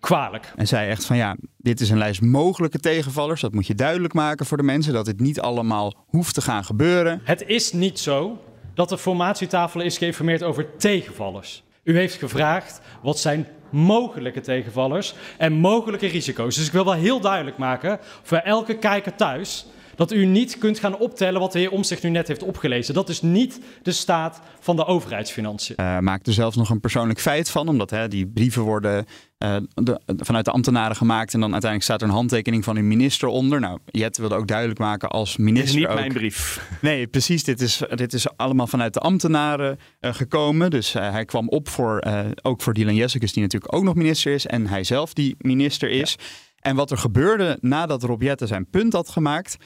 [0.00, 0.52] kwalijk.
[0.56, 3.40] En zei echt van ja, dit is een lijst mogelijke tegenvallers.
[3.40, 6.64] Dat moet je duidelijk maken voor de mensen, dat dit niet allemaal hoeft te gaan
[6.64, 7.20] gebeuren.
[7.24, 8.38] Het is niet zo
[8.80, 11.62] dat de formatietafel is geïnformeerd over tegenvallers.
[11.82, 16.56] U heeft gevraagd wat zijn mogelijke tegenvallers en mogelijke risico's.
[16.56, 19.66] Dus ik wil wel heel duidelijk maken voor elke kijker thuis
[20.00, 22.94] dat u niet kunt gaan optellen wat de heer Omtzigt nu net heeft opgelezen.
[22.94, 25.76] Dat is niet de staat van de overheidsfinanciën.
[25.80, 29.04] Uh, maakt er zelfs nog een persoonlijk feit van, omdat hè, die brieven worden
[29.38, 32.88] uh, de, vanuit de ambtenaren gemaakt en dan uiteindelijk staat er een handtekening van een
[32.88, 33.60] minister onder.
[33.60, 35.64] Nou, Jet wilde ook duidelijk maken als minister.
[35.64, 36.68] Dit is niet ook, mijn brief.
[36.80, 37.44] Nee, precies.
[37.44, 40.70] Dit is, dit is allemaal vanuit de ambtenaren uh, gekomen.
[40.70, 42.04] Dus uh, hij kwam op voor,
[42.42, 45.90] ook voor Dylan Jessicus, die natuurlijk ook nog minister is en hij zelf die minister
[45.90, 46.16] is.
[46.18, 46.24] Ja.
[46.60, 49.56] En wat er gebeurde nadat Rob Jetten zijn punt had gemaakt.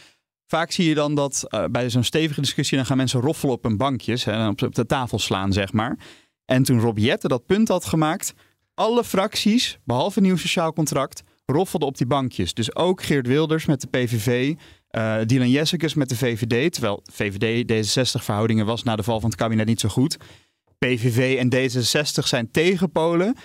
[0.47, 2.77] Vaak zie je dan dat uh, bij zo'n stevige discussie...
[2.77, 5.99] dan gaan mensen roffelen op hun bankjes en op, de tafel slaan, zeg maar.
[6.45, 8.35] En toen Rob Jetten dat punt had gemaakt...
[8.75, 11.23] alle fracties, behalve nieuw sociaal contract...
[11.47, 12.55] roffelden op die bankjes.
[12.55, 14.55] Dus ook Geert Wilders met de PVV...
[14.91, 16.73] Uh, Dylan Jessicus met de VVD...
[16.73, 20.17] terwijl VVD D66-verhoudingen was na de val van het kabinet niet zo goed.
[20.79, 23.37] PVV en D66 zijn tegen Polen...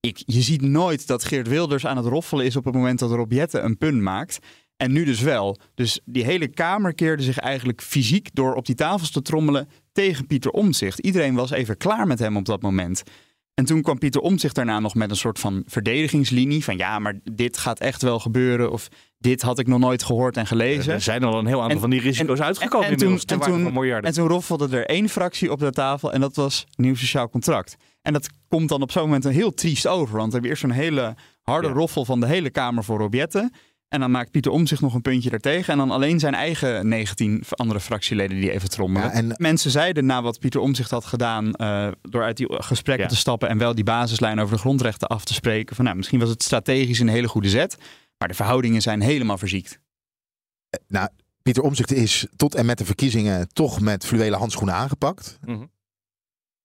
[0.00, 3.10] ik, je ziet nooit dat Geert Wilders aan het roffelen is op het moment dat
[3.10, 4.38] Rob Jetten een punt maakt.
[4.76, 5.58] En nu dus wel.
[5.74, 10.26] Dus die hele Kamer keerde zich eigenlijk fysiek door op die tafels te trommelen tegen
[10.26, 10.98] Pieter Omtzigt.
[10.98, 13.02] Iedereen was even klaar met hem op dat moment.
[13.54, 16.64] En toen kwam Pieter Omtzigt daarna nog met een soort van verdedigingslinie.
[16.64, 18.72] Van ja, maar dit gaat echt wel gebeuren.
[18.72, 20.92] Of dit had ik nog nooit gehoord en gelezen.
[20.92, 23.54] Er zijn al een heel aantal van die risico's uitgekomen en, toen, ter en, waarde
[23.54, 24.10] toen, van miljarden.
[24.10, 27.76] en toen roffelde er één fractie op de tafel en dat was nieuw sociaal contract.
[28.02, 30.16] En dat komt dan op zo'n moment een heel triest over.
[30.16, 33.52] Want dan heb je eerst zo'n hele harde roffel van de hele Kamer voor Robjetten.
[33.96, 35.72] En dan maakt Pieter Omtzigt nog een puntje daartegen.
[35.72, 39.08] En dan alleen zijn eigen 19 andere fractieleden die even trommelen.
[39.08, 41.52] Ja, en- Mensen zeiden na wat Pieter Omtzigt had gedaan...
[41.54, 43.10] eh, door uit die gesprekken Ja.
[43.10, 43.48] te stappen...
[43.48, 45.76] en wel die basislijn over de grondrechten af te spreken...
[45.76, 47.76] van nou, misschien was het strategisch een hele goede zet...
[48.18, 49.78] maar de verhoudingen zijn helemaal verziekt.
[50.88, 51.08] Nou,
[51.42, 55.38] Pieter Omzicht is tot en met de verkiezingen toch met fluwelen handschoenen aangepakt.
[55.44, 55.64] Mhm.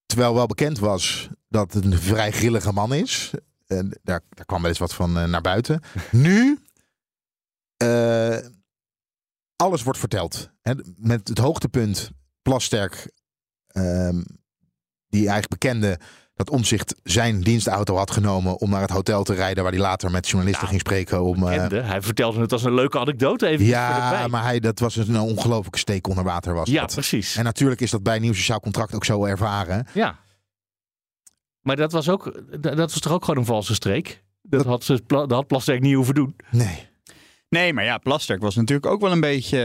[0.06, 3.30] Terwijl wel bekend was dat het een vrij grillige man is.
[3.66, 5.80] En daar, daar kwam wel eens wat van eh, naar buiten.
[6.10, 6.58] nu,
[7.82, 8.48] eh,
[9.56, 10.50] alles wordt verteld.
[10.60, 12.10] Hè, met het hoogtepunt
[12.42, 13.10] Plasterk,
[13.66, 14.22] ehm,
[15.08, 15.98] die eigenlijk bekende
[16.34, 20.10] dat Omzicht zijn dienstauto had genomen om naar het hotel te rijden, waar hij later
[20.10, 21.22] met journalisten ging spreken.
[21.22, 21.68] Om, eh.
[21.68, 25.78] Hij vertelde het als een leuke anekdote even ja, maar hij, dat was een ongelofelijke
[25.78, 26.54] steek onder water.
[26.54, 26.92] Was Ja, dat.
[26.92, 27.36] precies.
[27.36, 29.86] En natuurlijk is dat bij een nieuw sociaal contract ook zo ervaren.
[29.94, 30.18] Ja.
[31.60, 34.22] Maar dat was, ook, dat was toch ook gewoon een valse streek?
[34.42, 36.36] Dat, had, dat had Plasterk niet hoeven doen.
[36.50, 36.90] Nee.
[37.52, 39.62] Nee, maar ja, Plasterk was natuurlijk ook wel een beetje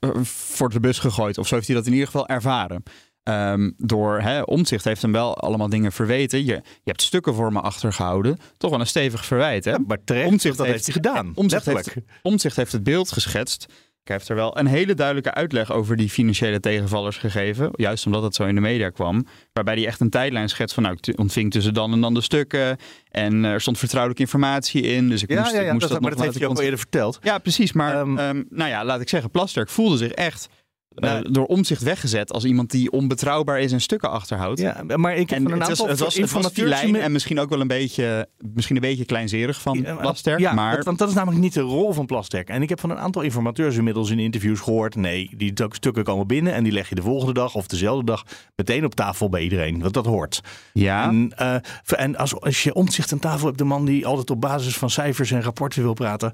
[0.00, 1.38] eh, voor de bus gegooid.
[1.38, 2.82] Of zo heeft hij dat in ieder geval ervaren.
[3.22, 6.38] Ehm, door hè, Omtzigt heeft hem wel allemaal dingen verweten.
[6.38, 8.38] Je, je hebt stukken voor me achtergehouden.
[8.56, 9.64] Toch wel een stevig verwijt.
[9.64, 9.78] Hè?
[9.78, 11.32] maar terecht, Omtzigt dat heeft hij gedaan.
[11.34, 11.94] Letterlijk.
[11.94, 13.66] heeft, Omtzigt heeft het beeld geschetst.
[14.04, 17.70] Hij heeft er wel een hele duidelijke uitleg over die financiële tegenvallers gegeven.
[17.72, 19.26] Juist omdat het zo in de media kwam.
[19.52, 22.20] Waarbij hij echt een tijdlijn schetst van nou, ik ontving tussen dan en dan de
[22.20, 22.76] stukken.
[23.10, 25.08] En er stond vertrouwelijke informatie in.
[25.08, 26.56] Dus ik Ja, moest, ja, ik moest dat, dat, maar nog dat heeft hij ook
[26.56, 27.18] al eerder verteld.
[27.22, 27.72] ja, precies.
[27.72, 30.48] Maar ehm, nou ja, laat ik zeggen, Plasterk voelde zich echt
[30.94, 34.60] eh, door omzicht weggezet als iemand die onbetrouwbaar is en stukken achterhoudt.
[34.60, 37.00] Ja, maar ik heb en van een het, aantal het, was, het was filijn met-
[37.00, 40.38] en misschien ook wel een beetje, misschien een beetje kleinzerig van Plasterk.
[40.38, 42.48] Ja, maar want dat is namelijk niet de rol van Plasterk.
[42.48, 44.94] En ik heb van een aantal informateurs inmiddels in interviews gehoord...
[44.94, 48.04] nee, die tuk- stukken komen binnen en die leg je de volgende dag of dezelfde
[48.04, 48.24] dag...
[48.56, 50.40] meteen op tafel bij iedereen, want dat hoort.
[50.72, 51.08] Ja.
[51.08, 54.40] En, eh, en als, als je omzicht aan tafel hebt, de man die altijd op
[54.40, 56.32] basis van cijfers en rapporten wil praten...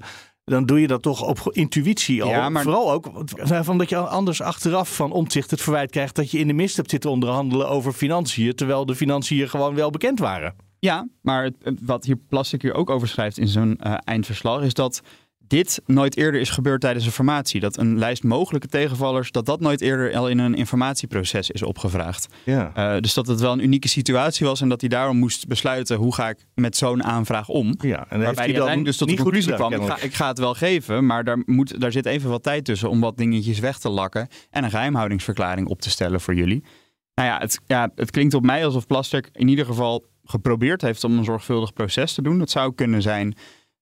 [0.51, 2.29] dan doe je dat toch op intuïtie al.
[2.29, 3.11] Ja, maar- Vooral ook
[3.63, 6.15] van dat je anders achteraf van omzicht het verwijt krijgt...
[6.15, 8.55] dat je in de mist hebt zitten onderhandelen over financiën...
[8.55, 10.55] terwijl de financiën gewoon wel bekend waren.
[10.79, 15.01] Ja, maar wat hier Plastic hier ook over schrijft in zijn eh, eindverslag is dat
[15.47, 17.59] dit nooit eerder is gebeurd tijdens een formatie.
[17.59, 22.27] Dat een lijst mogelijke tegenvallers, dat dat nooit eerder al in een informatieproces is opgevraagd.
[22.43, 22.71] Ja.
[22.73, 25.97] Eh, dus dat het wel een unieke situatie was en dat hij daarom moest besluiten
[25.97, 27.75] hoe ga ik met zo'n aanvraag om.
[27.79, 30.13] Ja, en Waarbij hij dan dus tot de niet goed conclusie kwam, ik ga, ik
[30.13, 33.17] ga het wel geven, maar daar, moet, daar zit even wat tijd tussen om wat
[33.17, 36.63] dingetjes weg te lakken en een geheimhoudingsverklaring op te stellen voor jullie.
[37.13, 41.03] Nou ja, het, ja, het klinkt op mij alsof Plasterk in ieder geval geprobeerd heeft
[41.03, 42.39] om een zorgvuldig proces te doen.
[42.39, 43.35] Het zou kunnen zijn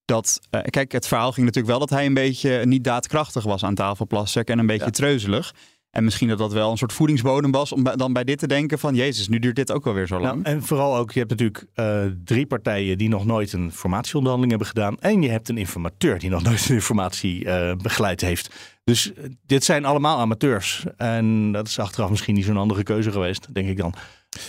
[0.06, 3.64] dat, eh, kijk, het verhaal ging natuurlijk wel dat hij een beetje niet daadkrachtig was
[3.64, 5.54] aan tafel Plasterk en een beetje treuzelig.
[5.96, 8.80] En misschien dat dat wel een soort voedingsbodem was om dan bij dit te denken
[8.80, 10.44] van, jezus, nu duurt dit ook alweer zo lang.
[10.44, 14.58] Nou, en vooral ook, je hebt natuurlijk eh, drie partijen die nog nooit een formatieonderhandeling
[14.58, 15.00] hebben gedaan.
[15.00, 18.56] En je hebt een informateur die nog nooit een informatie eh, begeleid heeft.
[18.84, 19.12] Dus
[19.46, 20.86] dit zijn allemaal amateurs.
[20.98, 23.94] En dat is achteraf misschien niet zo'n andere keuze geweest, denk ik dan.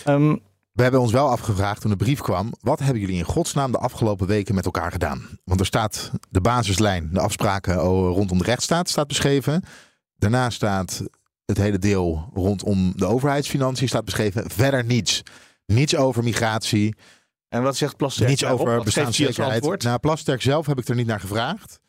[0.03, 0.35] Ehm,
[0.77, 2.53] We hebben ons wel afgevraagd toen de brief kwam.
[2.59, 5.39] Wat hebben jullie in godsnaam de afgelopen weken met elkaar gedaan?
[5.43, 9.63] Want er staat de basislijn, de afspraken oh, rondom de rechtsstaat staat beschreven.
[10.15, 11.03] Daarna staat
[11.45, 14.49] het hele deel rondom de overheidsfinanciën staat beschreven.
[14.49, 15.23] Verder niets.
[15.65, 16.95] Niets over migratie.
[17.49, 18.59] En wat zegt Plasterk Niets daarop?
[18.59, 19.83] over bestaanszekerheid.
[19.83, 21.79] Nou, Plasterk zelf heb ik er niet naar gevraagd.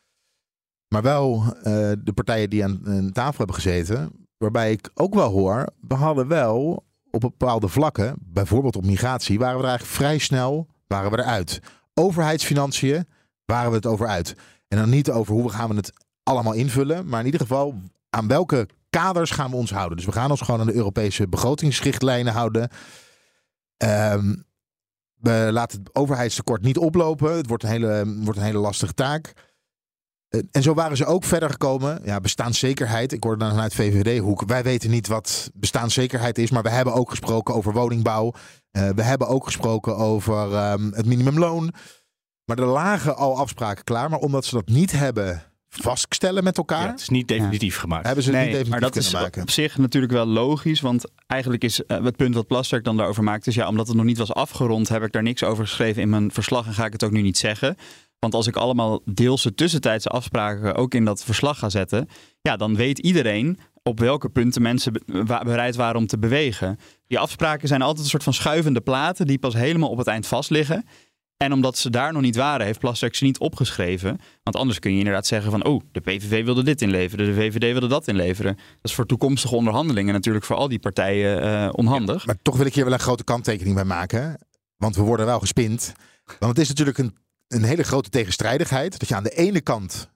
[0.89, 4.29] Maar wel eh, de partijen die aan, aan tafel hebben gezeten.
[4.37, 9.57] Waarbij ik ook wel hoor, we hadden wel op bepaalde vlakken, bijvoorbeeld op migratie, waren
[9.57, 11.61] we er eigenlijk vrij snel waren we eruit.
[11.95, 13.09] Overheidsfinanciën
[13.45, 14.35] waren we het over uit.
[14.69, 15.93] En dan niet over hoe gaan we het
[16.23, 17.75] allemaal invullen, maar in ieder geval
[18.11, 19.97] aan welke kaders gaan we ons houden.
[19.97, 22.69] Dus we gaan ons gewoon aan de Europese begrotingsrichtlijnen houden.
[23.77, 24.35] Ehm,
[25.15, 27.37] we laten het overheidstekort niet oplopen.
[27.37, 29.33] Het wordt een hele, wordt een hele lastige taak.
[30.29, 32.01] Eh, En zo waren ze ook verder gekomen.
[32.05, 33.13] Ja, bestaanszekerheid.
[33.13, 34.43] Ik hoorde dan vanuit VVD-hoek.
[34.47, 36.51] Wij weten niet wat bestaanszekerheid is.
[36.51, 38.33] Maar we hebben ook gesproken over woningbouw.
[38.71, 41.73] Eh, we hebben ook gesproken over ehm, het minimumloon.
[42.45, 44.11] Maar er lagen al afspraken klaar.
[44.11, 46.85] Maar omdat ze dat niet hebben vaststellen met elkaar.
[46.85, 48.07] Ja, het is niet definitief gemaakt.
[48.07, 49.43] Hebben ze het Nee, niet definitief maar dat is maken.
[49.43, 50.81] op zich natuurlijk wel logisch.
[50.81, 53.47] Want eigenlijk is eh, het punt wat Plasterk dan daarover maakt...
[53.47, 54.89] is ja, omdat het nog niet was afgerond...
[54.89, 56.67] heb ik daar niks over geschreven in mijn verslag...
[56.67, 57.77] en ga ik het ook nu niet zeggen.
[58.19, 60.75] Want als ik allemaal deelse tussentijdse afspraken...
[60.75, 62.09] ook in dat verslag ga zetten...
[62.41, 64.93] ja, dan weet iedereen op welke punten mensen
[65.25, 66.79] bereid waren om te bewegen.
[67.07, 69.27] Die afspraken zijn altijd een soort van schuivende platen...
[69.27, 70.85] die pas helemaal op het eind vast liggen...
[71.39, 74.19] En omdat ze daar nog niet waren, heeft Plasterk ze niet opgeschreven.
[74.43, 75.65] Want anders kun je inderdaad zeggen van...
[75.65, 78.55] oh, de PVV wilde dit inleveren, de VVD wilde dat inleveren.
[78.55, 82.27] Dat is voor toekomstige onderhandelingen natuurlijk voor al die partijen eh, onhandig.
[82.27, 84.39] Maar toch wil ik hier wel een grote kanttekening bij maken.
[84.77, 85.93] Want we worden wel gespind.
[86.25, 87.17] Want het is natuurlijk een,
[87.49, 88.99] een hele grote tegenstrijdigheid.
[88.99, 90.11] Dat je aan de ene kant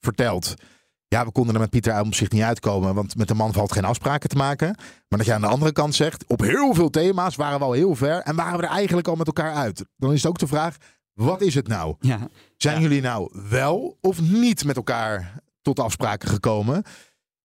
[0.00, 0.54] vertelt...
[1.08, 3.84] Ja, we konden er met Pieter Omtzigt niet uitkomen, want met de man valt geen
[3.84, 4.76] afspraken te maken.
[5.08, 7.72] Maar dat je aan de andere kant zegt, op heel veel thema's waren we al
[7.72, 9.84] heel ver en waren we er eigenlijk al met elkaar uit.
[9.96, 10.76] Dan is het ook de vraag,
[11.12, 11.96] wat is het nou?
[12.00, 12.28] Ja.
[12.56, 16.82] Zijn jullie nou wel of niet met elkaar tot afspraken gekomen?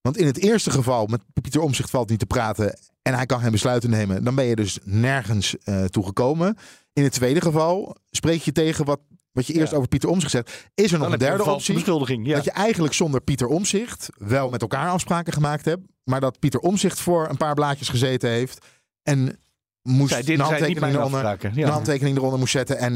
[0.02, 3.40] Want in het eerste geval, met Pieter Omzicht valt niet te praten en hij kan
[3.40, 6.58] geen besluiten nemen, dan ben je dus nergens eh toe gekomen.
[6.94, 9.00] In het tweede geval spreek je tegen wat,
[9.32, 10.70] wat je eerst over Pieter Omzicht zegt.
[10.76, 11.74] Is er nog Dan een derde een optie?
[11.74, 12.36] beschuldiging, ja.
[12.36, 16.60] Dat je eigenlijk zonder Pieter Omzicht wel met elkaar afspraken gemaakt hebt, maar dat Pieter
[16.60, 18.66] Omzicht voor een paar blaadjes gezeten heeft
[19.04, 19.40] en
[19.82, 21.64] moest Zij- dit een handtekening eronder, ja.
[21.66, 22.94] een handtekening eronder moest zetten en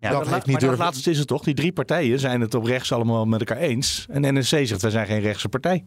[0.00, 0.78] Ja, dat dat heeft niet maar dat durven.
[0.84, 1.42] laatste is het toch?
[1.44, 4.06] Die drie partijen zijn het op rechts allemaal met elkaar eens.
[4.10, 5.84] En NSC zegt, wij zijn geen rechtse partij.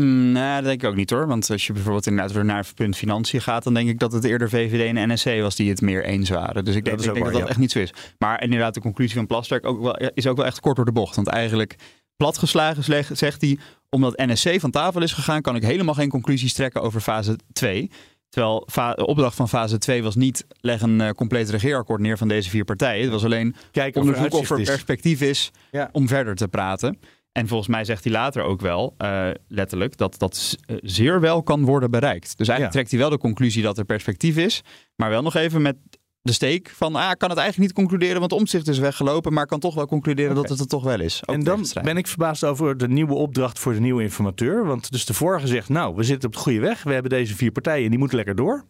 [0.00, 1.26] Mm, nee, dat denk ik ook niet hoor.
[1.26, 4.48] Want als je bijvoorbeeld inderdaad naar punt financiën gaat, dan denk ik dat het eerder
[4.48, 6.64] VVD en NSC was die het meer eens waren.
[6.64, 7.92] Dus ik denk, is ik ook denk waar, dat dat echt niet zo is.
[8.18, 10.92] Maar inderdaad, de conclusie van Plasterk ook wel, is ook wel echt kort door de
[10.92, 11.16] bocht.
[11.16, 11.76] Want eigenlijk
[12.16, 12.84] platgeslagen
[13.16, 13.58] zegt hij,
[13.90, 17.90] omdat NSC van tafel is gegaan, kan ik helemaal geen conclusies trekken over fase 2.
[18.28, 22.28] Terwijl de opdracht van fase 2 was niet leg een eh, compleet regeerakkoord neer van
[22.28, 23.02] deze vier partijen.
[23.02, 24.68] Het was alleen Kijken of er onderzoek of er is.
[24.68, 25.88] perspectief is Ja.
[25.92, 26.98] om verder te praten.
[27.38, 31.42] En volgens mij zegt hij later ook wel, eh, letterlijk, dat dat eh, zeer wel
[31.42, 32.38] kan worden bereikt.
[32.38, 32.80] Dus eigenlijk Ja.
[32.80, 34.62] trekt hij wel de conclusie dat er perspectief is.
[34.96, 35.76] Maar wel nog even met
[36.22, 39.32] de steek van, ah, ik kan het eigenlijk niet concluderen, want omzicht is weggelopen.
[39.32, 41.22] Maar kan toch wel concluderen dat het er toch wel is.
[41.26, 44.64] Ook En dan ben ik verbaasd over de nieuwe opdracht voor de nieuwe informateur.
[44.64, 46.82] Want dus de vorige zegt, nou, we zitten op de goede weg.
[46.82, 48.64] We hebben deze vier partijen, die moeten lekker door.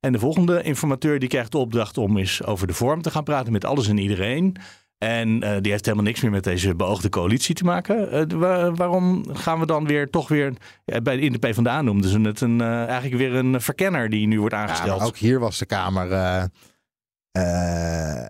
[0.00, 3.24] En de volgende informateur die krijgt de opdracht om eens over de vorm te gaan
[3.24, 4.56] praten met alles en iedereen.
[5.02, 8.10] En eh, die heeft helemaal niks meer met deze beoogde coalitie te maken.
[8.10, 10.52] Eh, wa- waarom gaan we dan weer toch weer,
[10.84, 14.26] ja, bij, in de PvdA noemden ze het een, eh, eigenlijk weer een verkenner die
[14.26, 14.98] nu wordt Ja, aangesteld.
[14.98, 16.08] maar ook hier was de Kamer.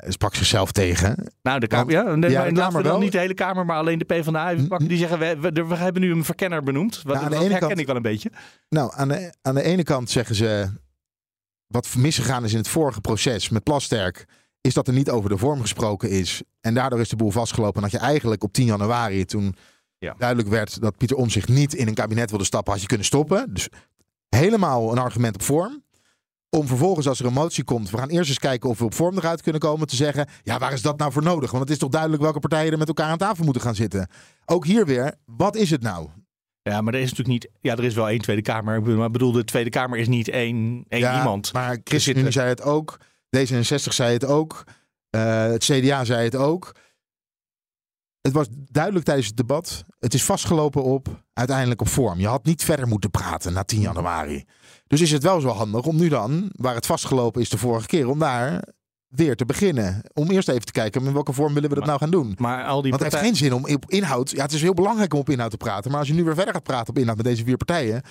[0.08, 1.32] sprak zichzelf tegen.
[1.42, 3.00] Nou, de Kamer, Want- ja, nee, ja, maar de laten Kamer we dan wel.
[3.00, 4.88] niet de hele Kamer, maar alleen de PvdA even pakken.
[4.88, 6.94] Die zeggen, we, we, we hebben nu een verkenner benoemd.
[7.02, 8.30] Wat, Nou, aan de dat herken kant- ik wel een beetje.
[8.68, 10.68] Nou, aan de, aan de ene kant zeggen ze.
[11.66, 14.24] Wat misgegaan is in het vorige proces met Plasterk.
[14.62, 16.42] Is dat er niet over de vorm gesproken is.
[16.60, 17.76] En daardoor is de boel vastgelopen.
[17.76, 19.54] En dat je eigenlijk op 10 januari, toen
[19.98, 20.14] Ja.
[20.18, 23.54] duidelijk werd dat Pieter Omzicht niet in een kabinet wilde stappen, had je kunnen stoppen.
[23.54, 23.68] Dus
[24.28, 25.82] helemaal een argument op vorm.
[26.50, 28.94] Om vervolgens, als er een motie komt, we gaan eerst eens kijken of we op
[28.94, 29.86] vorm eruit kunnen komen.
[29.86, 31.50] Te zeggen, ja, waar is dat nou voor nodig?
[31.50, 34.08] Want het is toch duidelijk welke partijen er met elkaar aan tafel moeten gaan zitten.
[34.44, 36.08] Ook hier weer, wat is het nou?
[36.62, 37.50] Ja, maar er is natuurlijk niet.
[37.60, 38.82] Ja, er is wel één Tweede Kamer.
[38.82, 41.52] Maar ik bedoel, de Tweede Kamer is niet één, één Ja, iemand.
[41.52, 42.98] Maar zitten- zei het ook.
[43.36, 44.64] D66 zei het ook.
[45.10, 46.74] eh, het CDA zei het ook.
[48.20, 49.84] Het was duidelijk tijdens het debat.
[49.98, 52.18] Het is vastgelopen op uiteindelijk op vorm.
[52.18, 54.44] Je had niet verder moeten praten na 10 januari.
[54.86, 57.86] Dus is het wel zo handig om nu dan, waar het vastgelopen is de vorige
[57.86, 58.62] keer, om daar
[59.08, 60.02] weer te beginnen.
[60.12, 62.34] Om eerst even te kijken in welke vorm willen we dat nou gaan doen.
[62.38, 64.30] Maar al die Want het heeft geen zin om op inhoud.
[64.30, 65.90] Ja, het is heel belangrijk om op inhoud te praten.
[65.90, 68.02] Maar als je nu weer verder gaat praten op inhoud met deze vier partijen,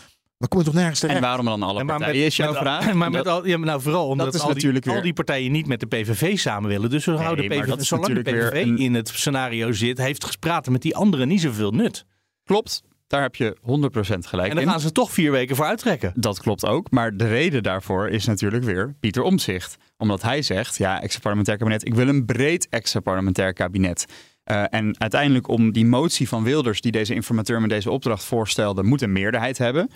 [0.42, 1.18] dan kom je toch nergens terecht.
[1.20, 2.94] En waarom dan alle En partijen, is jouw met- vraag?
[3.02, 5.68] Maar met al, ja, nou, vooral omdat dat is al, die, al die partijen niet
[5.68, 6.90] met de PVV samen willen.
[6.90, 9.72] Dus we houden maar PVV, dat is zolang de natuurlijk PVV een- in het scenario
[9.72, 12.06] zit, heeft praten met die anderen niet zoveel nut.
[12.44, 14.70] Klopt, daar heb je 100% gelijk En dan in.
[14.70, 16.14] gaan ze toch vier weken voor uittrekken.
[16.16, 16.92] Dat klopt ook.
[16.92, 19.78] Maar de reden daarvoor is natuurlijk weer Pieter Omzicht.
[19.98, 21.86] Omdat hij zegt, ja, extra parlementair kabinet.
[21.88, 24.06] Ik wil een breed extra parlementair kabinet.
[24.44, 28.84] Eh, en uiteindelijk om die motie van Wilders, die deze informateur met deze opdracht voorstelde,
[28.84, 29.90] moet een meerderheid hebben.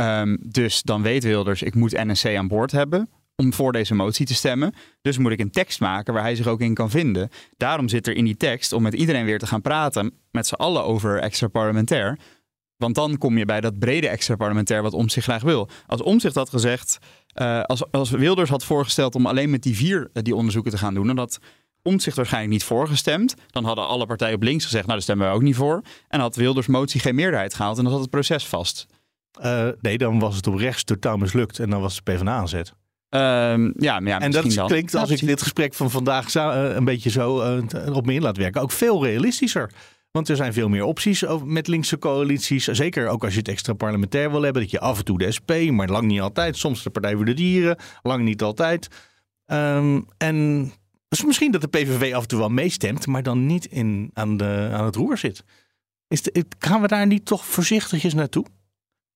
[0.00, 4.26] Ehm, dus dan weet Wilders, ik moet NSC aan boord hebben om voor deze motie
[4.26, 4.74] te stemmen.
[5.02, 7.28] Dus moet ik een tekst maken waar hij zich ook in kan vinden.
[7.56, 10.54] Daarom zit er in die tekst om met iedereen weer te gaan praten, met z'n
[10.54, 12.18] allen over extra parlementair.
[12.76, 15.68] Want dan kom je bij dat brede extra parlementair wat Omtzigt graag wil.
[15.86, 16.98] Als Omtzigt had gezegd,
[17.32, 20.78] eh, als, als Wilders had voorgesteld om alleen met die vier eh, die onderzoeken te
[20.78, 21.38] gaan doen, dan had
[21.82, 23.34] Omtzigt waarschijnlijk niet voorgestemd.
[23.46, 25.82] Dan hadden alle partijen op links gezegd, nou daar stemmen we ook niet voor.
[26.08, 28.86] En had Wilders motie geen meerderheid gehaald en dan zat het proces vast.
[29.32, 31.58] Eh, nee, dan was het op rechts totaal mislukt.
[31.58, 32.74] En dan was de PvdA aan zet.
[33.08, 34.66] Ehm, ja, maar ja, en dat dan.
[34.66, 38.06] klinkt, Ja, als ik dit gesprek van vandaag zou, eh, een beetje zo eh, op
[38.06, 39.70] me in laat werken, ook veel realistischer.
[40.10, 42.64] Want er zijn veel meer opties met linkse coalities.
[42.64, 44.62] Zeker ook als je het extra parlementair wil hebben.
[44.62, 46.56] Dat je af en toe de SP, maar lang niet altijd.
[46.56, 48.88] Soms de Partij voor de Dieren, lang niet altijd.
[49.46, 50.70] Ehm, en
[51.08, 54.36] dus misschien dat de PVV af en toe wel meestemt, maar dan niet in, aan,
[54.36, 55.44] de, aan het roer zit.
[56.08, 58.44] Is de, gaan we daar niet toch voorzichtigjes naartoe?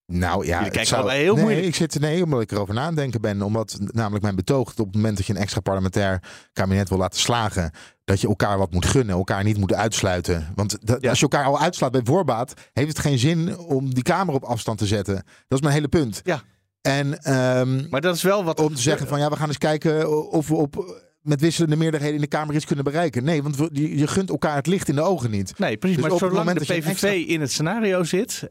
[0.06, 1.66] Nou ja, kijken zou- heel nee, moeilijk.
[1.66, 3.42] Ik zit, nee, omdat ik erover na denken ben.
[3.42, 6.98] Omdat namelijk mijn betoog dat op het moment dat je een extra parlementair kabinet wil
[6.98, 7.70] laten slagen,
[8.04, 10.52] dat je elkaar wat moet gunnen, elkaar niet moet uitsluiten.
[10.54, 14.02] Want dat- als je elkaar al uitslaat bij voorbaat, heeft het geen zin om die
[14.02, 15.14] Kamer op afstand te zetten.
[15.14, 16.20] Dat is mijn hele punt.
[16.24, 16.42] Ja.
[16.80, 18.60] En, ehm, maar dat is wel wat.
[18.60, 21.02] Om te zeggen van ja, we gaan eens kijken of we op.
[21.20, 23.24] Met wisselende meerderheden in de Kamer iets kunnen bereiken.
[23.24, 25.58] Nee, want je, gunt elkaar het licht in de ogen niet.
[25.58, 25.96] Nee, precies.
[25.98, 28.50] Dus maar zolang moment de PVV in het scenario zit,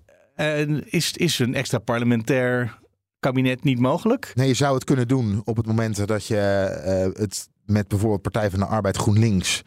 [0.89, 2.79] is, is een extra parlementair
[3.19, 4.31] kabinet niet mogelijk?
[4.35, 8.21] Nee, je zou het kunnen doen op het moment dat je eh, het met bijvoorbeeld
[8.21, 9.61] Partij van de Arbeid, GroenLinks,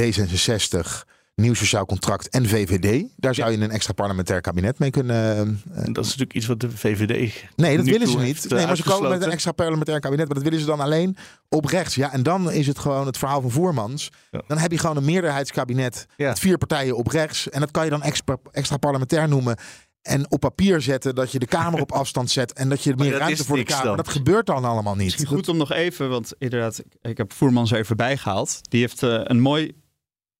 [0.00, 1.04] D66,
[1.34, 3.04] Nieuw Sociaal Contract en VVD.
[3.16, 5.36] Daar zou je een extra parlementair kabinet mee kunnen.
[5.74, 7.44] eh, dat is natuurlijk iets wat de VVD.
[7.56, 8.48] Nee, dat willen ze niet.
[8.48, 10.26] Nee, eh, maar ze komen met een extra parlementair kabinet.
[10.26, 11.16] Maar dat willen ze dan alleen
[11.48, 11.94] op rechts.
[11.94, 14.10] Ja, en dan is het gewoon het verhaal van Voermans.
[14.46, 17.48] Dan heb je gewoon een meerderheidskabinet met vier partijen op rechts.
[17.48, 19.56] En dat kan je dan extra, extra parlementair noemen.
[20.02, 22.52] En op papier zetten dat je de Kamer op afstand zet.
[22.52, 23.84] En dat je meer dat ruimte voor de Kamer.
[23.84, 23.96] dan.
[23.96, 25.04] Dat gebeurt dan allemaal niet.
[25.04, 28.58] Misschien goed om nog even, want inderdaad, ik- ik heb Voermans er even bijgehaald.
[28.70, 29.72] Die heeft eh, een mooi,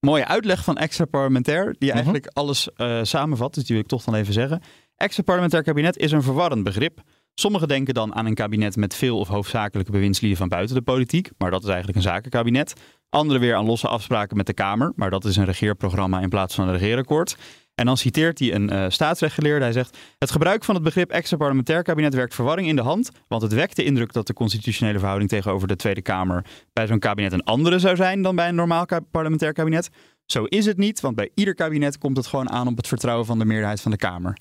[0.01, 3.55] mooie uitleg van extra parlementair, die eigenlijk alles eh, samenvat.
[3.55, 4.63] Dus die wil ik toch dan even zeggen.
[4.97, 7.01] Extra parlementair kabinet is een verwarrend begrip.
[7.35, 11.31] Sommigen denken dan aan een kabinet met veel of hoofdzakelijke bewindslieden van buiten de politiek,
[11.39, 12.73] maar dat is eigenlijk een zakenkabinet.
[13.09, 16.55] Anderen weer aan losse afspraken met de Kamer, maar dat is een regeerprogramma in plaats
[16.55, 17.37] van een regeerakkoord.
[17.75, 19.65] En dan citeert hij een eh staatsrechtgeleerde.
[19.65, 23.11] Hij zegt: Het gebruik van het begrip extra parlementair kabinet werkt verwarring in de hand.
[23.29, 26.99] Want het wekt de indruk dat de constitutionele verhouding tegenover de Tweede Kamer bij zo'n
[26.99, 29.91] kabinet een andere zou zijn dan bij een normaal parlementair kabinet.
[30.27, 33.27] Zo is het niet, want bij ieder kabinet komt het gewoon aan op het vertrouwen
[33.27, 34.37] van de meerderheid van de Kamer.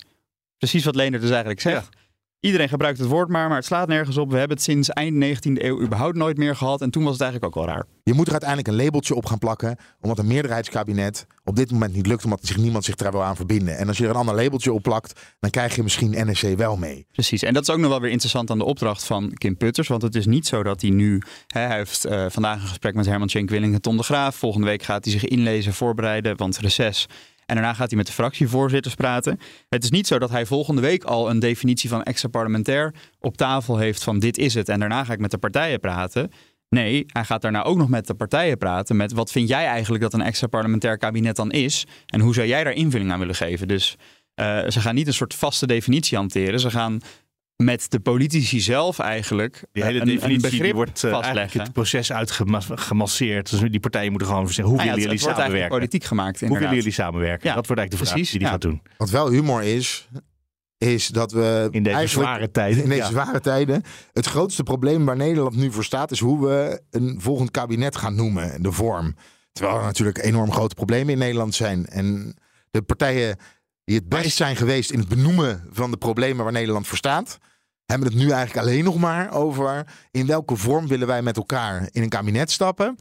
[0.58, 1.88] Precies wat Leender dus eigenlijk zegt.
[2.42, 4.30] Iedereen gebruikt het woord maar, maar het slaat nergens op.
[4.30, 6.80] We hebben het sinds eind 19e eeuw überhaupt nooit meer gehad.
[6.80, 7.84] En toen was het eigenlijk ook wel raar.
[8.02, 9.76] Je moet er uiteindelijk een labeltje op gaan plakken.
[10.00, 12.24] Omdat een meerderheidskabinet op dit moment niet lukt.
[12.24, 13.78] Omdat zich niemand zich daar wil aan verbinden.
[13.78, 15.20] En als je er een ander labeltje op plakt.
[15.40, 17.06] Dan krijg je misschien NSC wel mee.
[17.12, 19.88] Precies, en dat is ook nog wel weer interessant aan de opdracht van Kim Putters.
[19.88, 21.22] Want het is niet zo dat hij nu.
[21.46, 24.36] Hè, hij heeft eh, vandaag een gesprek met Herman Schenk Willing en Ton de Graaf.
[24.36, 27.08] Volgende week gaat hij zich inlezen, voorbereiden, want reces.
[27.52, 29.38] En daarna gaat hij met de fractievoorzitters praten.
[29.68, 33.36] Het is niet zo dat hij volgende week al een definitie van extra parlementair op
[33.36, 34.68] tafel heeft van dit is het.
[34.68, 36.30] En daarna ga ik met de partijen praten.
[36.68, 38.96] Nee, hij gaat daarna ook nog met de partijen praten.
[38.96, 41.86] Met wat vind jij eigenlijk dat een extra parlementair kabinet dan is?
[42.06, 43.68] En hoe zou jij daar invulling aan willen geven?
[43.68, 43.96] Dus
[44.34, 46.60] eh, ze gaan niet een soort vaste definitie hanteren.
[46.60, 47.00] Ze gaan
[47.64, 51.52] met de politici zelf eigenlijk Die hele een, een definitie begrip die wordt eh, eigenlijk
[51.52, 53.50] het proces uitgemasseerd.
[53.50, 55.70] Dus die partijen moeten gewoon zeggen, hoe Nou ja, willen het- jullie het wordt eigenlijk
[55.72, 55.78] samenwerken?
[55.78, 56.78] politiek gemaakt, Hoe willen inderdaad.
[56.84, 57.48] jullie samenwerken?
[57.48, 58.52] Ja, dat wordt eigenlijk de vraag precies, die die ja.
[58.52, 58.82] gaat doen.
[58.96, 60.08] Wat wel humor is,
[60.78, 63.08] is dat we In deze zware tijden, In deze ja.
[63.10, 63.82] zware tijden.
[64.12, 68.14] Het grootste probleem waar Nederland nu voor staat, is hoe we een volgend kabinet gaan
[68.14, 68.62] noemen.
[68.62, 69.14] De vorm.
[69.52, 71.86] Terwijl er natuurlijk enorm grote problemen in Nederland zijn.
[71.86, 72.34] En
[72.70, 73.36] de partijen
[73.84, 77.38] die het best zijn geweest in het benoemen van de problemen waar Nederland voor staat.
[77.92, 81.88] Hebben het nu eigenlijk alleen nog maar over in welke vorm willen wij met elkaar
[81.90, 82.98] in een kabinet stappen.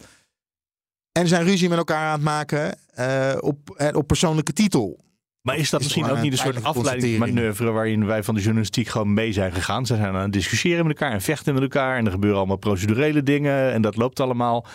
[1.12, 5.00] En zijn ruzie met elkaar aan het maken eh, op, eh, op persoonlijke titel.
[5.42, 8.88] Maar is dat Is misschien ook niet een soort afleidingsmanoeuvre waarin wij van de journalistiek
[8.88, 9.86] gewoon mee zijn gegaan?
[9.86, 12.58] Ze zijn aan het discussiëren met elkaar en vechten met elkaar en er gebeuren allemaal
[12.58, 14.66] procedurele dingen en dat loopt allemaal.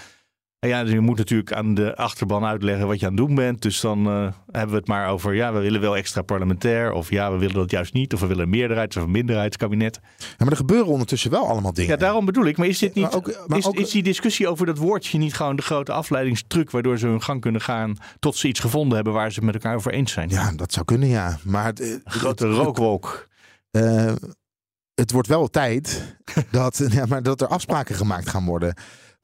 [0.59, 3.34] En ja, dus je moet natuurlijk aan de achterban uitleggen wat je aan het doen
[3.34, 3.62] bent.
[3.62, 6.92] Dus dan eh, hebben we het maar over, ja, we willen wel extra parlementair.
[6.92, 8.14] Of ja, we willen dat juist niet.
[8.14, 10.00] Of we willen een meerderheids- of een minderheidskabinet.
[10.18, 11.90] Ja, maar er gebeuren ondertussen wel allemaal dingen.
[11.90, 12.57] Ja, daarom bedoel ik.
[12.57, 15.18] Maar is dit niet, Maar ook- maar is, ook- is die discussie over dat woordje
[15.18, 18.94] niet gewoon de grote afleidingstruc waardoor ze hun gang kunnen gaan tot ze iets gevonden
[18.94, 20.28] hebben waar ze met elkaar over eens zijn?
[20.28, 21.38] Ja, dat zou kunnen, ja.
[21.44, 23.24] Maar het, het- grote rookwolk.
[23.70, 24.12] Eh,
[24.94, 26.16] het wordt wel tijd
[26.50, 28.74] dat, ja, maar dat er afspraken gemaakt gaan worden.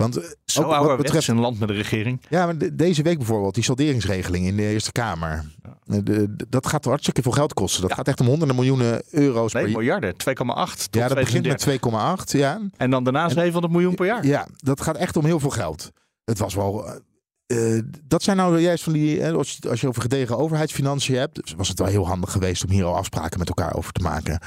[0.02, 2.20] Want eh, Zo ook wat betreft een land met een regering.
[2.28, 5.44] Ja, maar de- deze week bijvoorbeeld, die salderingsregeling in de Eerste Kamer.
[5.86, 7.82] Eh, de- dat gaat hartstikke veel geld kosten.
[7.82, 10.16] Dat gaat echt om honderden miljoenen euro's Nee, per miljarden.
[10.16, 11.62] 2,8 tot Ja, dat begint met 2030.
[11.62, 12.32] 2,8.
[12.32, 12.60] Ja.
[12.76, 14.26] En dan daarna 700 miljoen per jaar.
[14.26, 15.90] ja, dat gaat echt om heel veel geld.
[16.24, 17.00] Het was wel.
[17.46, 19.32] eh, dat zijn nou juist van die.
[19.32, 22.64] als, je, als je over gedegen overheidsfinanciën hebt, dus was het wel heel handig geweest
[22.64, 24.40] om hier al afspraken met elkaar over te maken.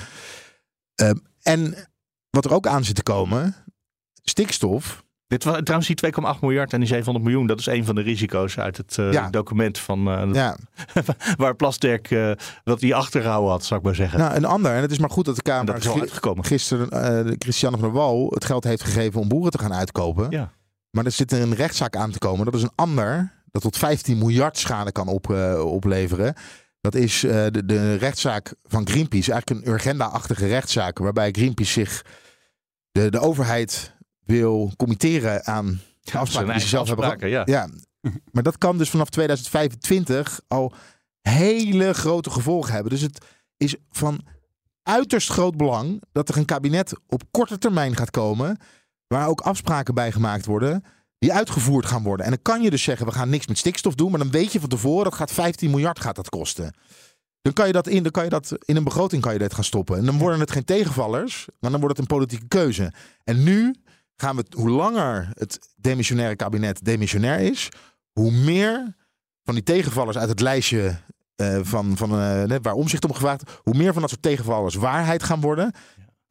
[0.95, 1.76] Ehm, en
[2.30, 3.56] wat er ook aan zit te komen,
[4.24, 5.03] stikstof.
[5.28, 7.47] Dit was trouwens die 2,8 miljard en die 700 miljoen.
[7.47, 9.30] Dat is een van de risico's uit het eh, Ja.
[9.30, 10.57] document van eh, Ja.
[11.38, 12.15] waar Plasterk
[12.63, 14.19] wat hij achtergehouden had, zou ik maar zeggen.
[14.19, 17.34] Nou, een ander, en het is maar goed dat de Kamer dat is gisteren eh,
[17.38, 20.28] Christiane van der Wal het geld heeft gegeven om boeren te gaan uitkopen.
[20.30, 20.51] Ja.
[20.89, 22.45] Maar er zit er een rechtszaak aan te komen.
[22.45, 23.32] Dat is een ander.
[23.51, 26.34] dat tot 15 miljard schade kan op, opleveren.
[26.82, 29.32] Dat is de, de rechtszaak van Greenpeace.
[29.32, 30.97] Eigenlijk een Urgenda-achtige rechtszaak.
[30.97, 32.05] Waarbij Greenpeace zich
[32.91, 33.95] de, de overheid
[34.26, 37.30] wil committeren aan de afspraken die ze zelf hebben.
[37.30, 37.41] ja.
[37.45, 37.69] ja.
[38.32, 40.73] Maar dat kan dus vanaf 2025 al
[41.21, 42.91] hele grote gevolgen hebben.
[42.91, 43.26] Dus het
[43.57, 44.21] is van
[44.84, 48.57] uiterst groot belang dat er een kabinet op korte termijn gaat komen.
[49.07, 50.84] Waar ook afspraken bij gemaakt worden.
[51.17, 52.26] Die uitgevoerd gaan worden.
[52.26, 54.09] En dan kan je dus zeggen, we gaan niks met stikstof doen.
[54.09, 56.73] Maar dan weet je van tevoren, dat gaat 15 miljard gaat dat kosten.
[57.41, 59.53] Dan kan je dat in, dan kan je dat in een begroting kan je dit
[59.53, 59.97] gaan stoppen.
[59.97, 62.93] En dan worden het geen tegenvallers, maar dan wordt het een politieke keuze.
[63.23, 63.76] En nu
[64.16, 67.70] gaan we, hoe langer het demissionaire kabinet demissionair is,
[68.11, 68.95] hoe meer
[69.43, 70.95] van die tegenvallers uit het lijstje
[71.36, 72.09] eh, van, van,
[72.47, 75.74] net waar omzicht om gevraagd, hoe meer van dat soort tegenvallers waarheid gaan worden.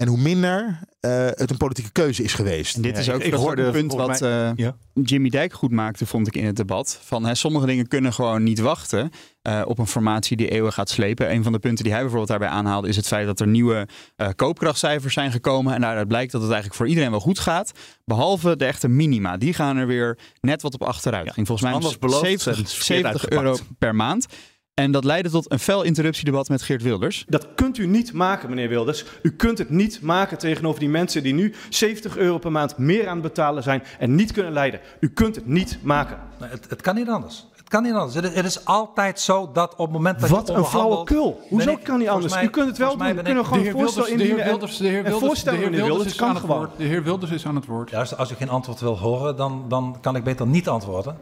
[0.05, 2.77] En hoe minder eh, het een politieke keuze is geweest.
[2.77, 4.77] En dit is ook ik hoorde een punt wat mij- eh, Ja.
[5.03, 6.99] Jimmy Dijk goed maakte, vond ik in het debat.
[7.03, 9.11] Van hè, sommige dingen kunnen gewoon niet wachten
[9.43, 11.31] eh, op een formatie die eeuwen gaat slepen.
[11.33, 13.89] Een van de punten die hij bijvoorbeeld daarbij aanhaalde is het feit dat er nieuwe
[14.17, 15.75] eh, koopkrachtcijfers zijn gekomen.
[15.75, 17.73] En daaruit blijkt dat het eigenlijk voor iedereen wel goed gaat.
[18.05, 19.37] Behalve de echte minima.
[19.37, 21.33] Die gaan er weer net wat op achteruit.
[21.33, 24.27] Ging volgens mij om anders beloofd, 70, en verkeerd 70 euro per maand.
[24.75, 27.25] En dat leidde tot een fel interruptiedebat met Geert Wilders.
[27.29, 29.05] Dat kunt u niet maken, meneer Wilders.
[29.23, 33.07] U kunt het niet maken tegenover die mensen die nu 70 euro per maand meer
[33.09, 34.81] aan het betalen zijn en niet kunnen leiden.
[35.01, 36.19] U kunt het niet maken.
[36.41, 37.47] Nee, Het, het kan niet anders.
[37.57, 38.15] Het kan niet anders.
[38.15, 41.09] Het is, het is altijd zo dat op het moment dat Wat je een onderhandelt,
[41.09, 41.47] flauwekul.
[41.49, 42.33] Hoezo ik- kan niet anders?
[42.35, 43.07] mij- U kunt het wel doen.
[43.07, 44.97] We kunnen De gewoon heer een voorstel Wilders, de heer indienen en- Wilders, de heer
[44.97, 46.07] en Wilders, de voorstellen, heer Wilders Wilders.
[46.07, 46.67] is Het aan kan het gewoon.
[46.67, 46.79] woord.
[46.79, 47.91] De heer Wilders is aan het woord.
[47.91, 51.17] Juist, als u geen antwoord wil horen, dan, dan kan ik beter niet antwoorden.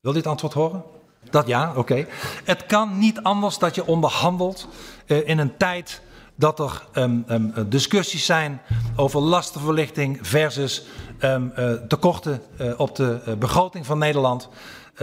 [0.00, 0.82] Wil u het antwoord horen?
[1.30, 2.06] Dat ja, oké.
[2.44, 4.68] Het kan niet anders dat je onderhandelt
[5.06, 6.02] eh, in een tijd
[6.38, 8.60] dat er ehm, ehm, eh, discussies zijn
[8.96, 10.84] over lastenverlichting versus
[11.18, 14.48] ehm, eh, tekorten eh, op de begroting van Nederland.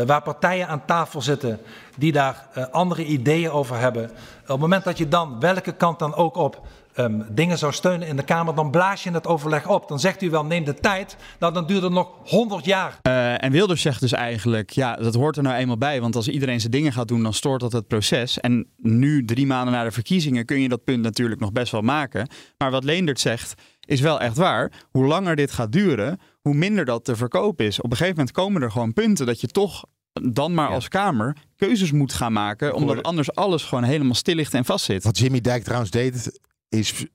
[0.06, 1.60] Waar partijen aan tafel zitten
[1.98, 4.04] die daar andere ideeën over hebben.
[4.42, 6.62] Op het moment dat je dan, welke kant dan ook op,
[6.96, 9.88] ehm, dingen zou steunen in de Kamer, dan blaas je het overleg op.
[9.88, 11.16] Dan zegt u wel, neem de tijd.
[11.40, 13.00] Nou, dan duurt het nog 100 jaar.
[13.02, 16.02] Eh, en Wilders zegt dus eigenlijk, ja, dat hoort er nou eenmaal bij.
[16.02, 18.40] Want als iedereen zijn dingen gaat doen, dan stoort dat het proces.
[18.40, 21.82] En nu, drie maanden na de verkiezingen, kun je dat punt natuurlijk nog best wel
[21.82, 22.28] maken.
[22.58, 23.54] Maar wat Leendert zegt,
[23.86, 24.72] is wel echt waar.
[24.92, 27.78] Hoe langer dit gaat duren, hoe minder dat te verkoop is.
[27.78, 29.84] Op een gegeven moment komen er gewoon punten dat je toch
[30.22, 32.74] dan maar als Kamer keuzes moet gaan maken.
[32.74, 35.04] Omdat anders alles gewoon helemaal stil ligt en vastzit.
[35.04, 36.40] Wat Jimmy Dijk trouwens deed,
[36.70, 37.06] is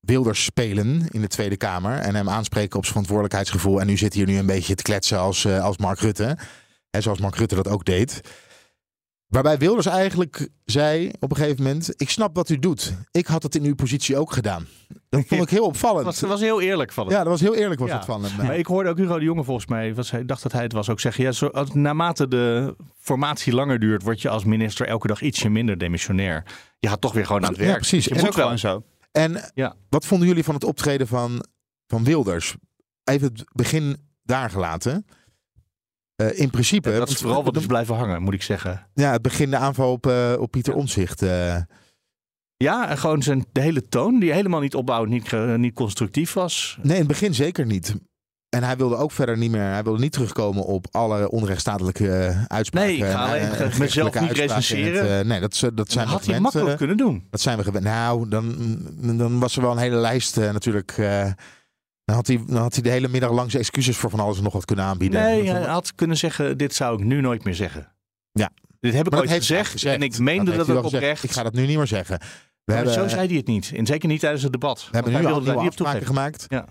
[0.00, 1.98] Wilders spelen in de Tweede Kamer.
[1.98, 3.80] En hem aanspreken op zijn verantwoordelijkheidsgevoel.
[3.80, 6.38] En nu zit hier nu een beetje te kletsen als, eh, als Mark Rutte.
[6.90, 8.20] Hè, zoals Mark Rutte dat ook deed.
[9.30, 12.94] Waarbij Wilders eigenlijk zei op een gegeven moment: Ik snap wat u doet.
[13.10, 14.66] Ik had het in uw positie ook gedaan.
[15.08, 16.04] Dat vond ik heel opvallend.
[16.04, 17.12] Dat was, was heel eerlijk van hem.
[17.14, 17.96] Ja, dat was heel eerlijk was Ja.
[17.96, 18.36] het van hem.
[18.36, 20.72] Maar ik hoorde ook Hugo de Jonge volgens mij, was, hij dacht dat hij het
[20.72, 21.24] was, ook zeggen...
[21.24, 25.48] Ja, zo, als, naarmate de formatie langer duurt, word je als minister elke dag ietsje
[25.48, 26.44] minder demissionair.
[26.78, 27.70] Je gaat toch weer gewoon aan het werk.
[27.70, 28.04] Ja, precies.
[28.04, 28.34] Je Is moet.
[28.34, 28.82] Gewoon zo.
[29.12, 29.74] En Ja.
[29.88, 31.44] wat vonden jullie van het optreden van,
[31.86, 32.56] van Wilders?
[33.04, 35.06] Even het begin daar gelaten.
[36.20, 36.92] Eh, in principe.
[36.98, 38.86] Dat is vooral wat is blijven hangen, moet ik zeggen.
[38.94, 41.20] Ja, het begin de aanval op, eh, op Pieter Omzicht.
[42.56, 46.78] Ja, en gewoon zijn, de hele toon, die helemaal niet opbouwend, niet, niet constructief was.
[46.82, 47.94] Nee, in het begin zeker niet.
[48.48, 49.62] En hij wilde ook verder niet meer.
[49.62, 52.88] Hij wilde niet terugkomen op alle onrechtstatelijke eh, uitspraken.
[52.88, 55.18] Nee, ik ga alleen en, eh, mezelf niet recenseren.
[55.18, 57.26] eh, nee, dat, is- dat zijn we had hij makkelijk eh, kunnen doen.
[57.30, 57.84] Dat zijn we gewend.
[57.84, 58.54] Nou, dan,
[59.16, 60.96] dan was er wel een hele lijst eh, natuurlijk.
[62.10, 64.36] Dan, had hij, dan had hij de hele middag lang zijn excuses voor van alles
[64.36, 65.20] en nog wat kunnen aanbieden.
[65.22, 67.92] Nee, Dat- hij had kunnen zeggen, dit zou ik nu nooit meer zeggen.
[68.32, 68.50] Ja.
[68.80, 69.94] Dit heb ik ooit dat gezegd, gezegd.
[69.96, 70.94] en ik meende dat wel gezegd.
[71.02, 71.24] oprecht.
[71.24, 72.18] Ik ga dat nu niet meer zeggen.
[72.18, 72.24] We
[72.64, 73.72] Maar hebben, zo zei hij het niet.
[73.74, 74.88] En zeker niet tijdens het debat.
[74.90, 76.44] we hebben nu al nieuwe afspraken gemaakt.
[76.48, 76.64] Ja.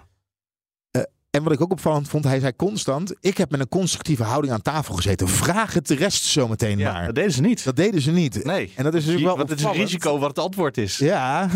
[0.91, 4.23] Eh, en wat ik ook opvallend vond, hij zei constant: Ik heb met een constructieve
[4.23, 5.27] houding aan tafel gezeten.
[5.27, 7.05] Vraag het de rest zometeen Ja, maar.
[7.05, 7.63] dat deden ze niet.
[7.63, 8.43] Dat deden ze niet.
[8.43, 8.71] Nee.
[8.75, 10.97] En dat is natuurlijk wel Want het is een risico wat het antwoord is.
[10.97, 11.49] Ja,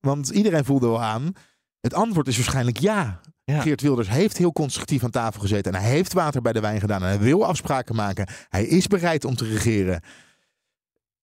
[0.00, 1.32] want iedereen voelde wel aan.
[1.88, 3.20] Het antwoord is waarschijnlijk ja.
[3.44, 3.60] Ja.
[3.60, 5.72] Geert Wilders heeft heel constructief aan tafel gezeten.
[5.72, 7.02] En hij heeft water bij de wijn gedaan.
[7.02, 8.28] En hij wil afspraken maken.
[8.48, 10.02] Hij is bereid om te regeren.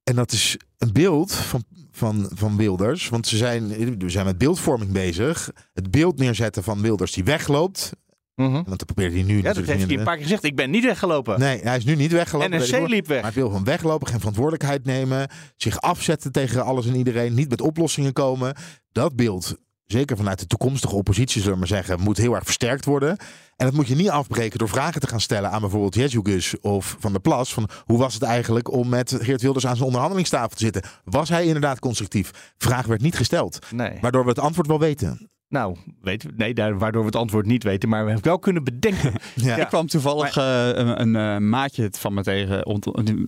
[0.04, 3.10] En dat is een beeld van, van, van Wilders.
[3.10, 5.52] Want ze zijn, we zijn met beeldvorming bezig.
[5.74, 7.92] Het beeld neerzetten van Wilders die wegloopt.
[8.36, 8.52] Mhm.
[8.52, 10.44] Want dat probeert hij nu Ja, dat heeft hij een paar keer gezegd.
[10.44, 11.40] Ik ben niet weggelopen.
[11.40, 12.72] Nee, hij is nu niet weggelopen.
[12.72, 12.88] Wel.
[12.88, 13.22] liep weg.
[13.22, 15.30] Maar hij wil gewoon weglopen, geen verantwoordelijkheid nemen.
[15.58, 17.34] Zich afzetten tegen alles en iedereen.
[17.34, 18.56] Niet met oplossingen komen.
[18.92, 22.86] Dat beeld, zeker vanuit de toekomstige oppositie, zullen we maar zeggen, moet heel erg versterkt
[22.86, 23.18] worden.
[23.56, 26.96] En dat moet je niet afbreken door vragen te gaan stellen aan bijvoorbeeld Jezus of
[27.00, 27.54] Van der Plas.
[27.54, 30.84] Van hoe was het eigenlijk om met Geert Wilders aan zijn onderhandelingstafel te zitten?
[31.04, 32.54] Was hij inderdaad constructief?
[32.58, 33.60] Vraag werd niet gesteld.
[33.72, 33.98] Nee.
[34.02, 35.30] Waardoor we het antwoord wel weten.
[35.48, 38.64] Nou, weet, nee, daar, waardoor we het antwoord niet weten, maar we hebben wel kunnen
[38.64, 39.14] bedenken.
[39.36, 39.56] Ja.
[39.56, 42.82] Ik kwam toevallig uh, een, een uh, maatje van me tegen,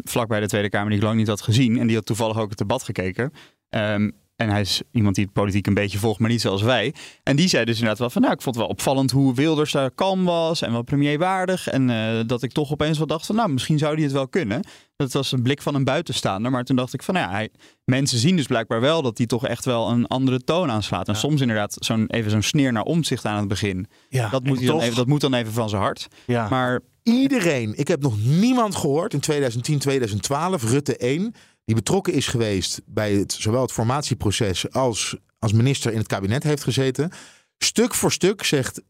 [0.03, 1.80] vlak bij de Tweede Kamer, die ik lang niet had gezien.
[1.80, 3.34] En die had toevallig ook het debat gekeken.
[3.70, 6.94] Um, en hij is iemand die het politiek een beetje volgt, maar niet zoals wij.
[7.24, 9.72] En die zei dus inderdaad wel van, nou, ik vond het wel opvallend hoe Wilders
[9.72, 11.68] daar kalm was en wel premierwaardig.
[11.68, 14.28] En uh, dat ik toch opeens wel dacht van, nou, misschien zou hij het wel
[14.28, 14.64] kunnen.
[14.96, 16.52] Dat was een blik van een buitenstaander.
[16.52, 17.50] Maar toen dacht ik van, nou ja, hij,
[17.84, 21.08] mensen zien dus blijkbaar wel dat hij toch echt wel een andere toon aanslaat.
[21.08, 21.20] En ja.
[21.20, 23.88] soms inderdaad zo'n, even zo'n sneer naar omzicht aan het begin.
[24.10, 26.08] Ja, dat, moet hij dan even, dat moet dan even van zijn hart.
[26.26, 26.50] Ja.
[26.50, 31.34] Maar iedereen, ik heb nog niemand gehoord in 2010, 2012, Rutte 1
[31.68, 36.43] die betrokken is geweest bij het, zowel het formatieproces als als minister in het kabinet
[36.43, 37.11] heeft gezeten.
[37.57, 38.82] Stuk voor stuk zegt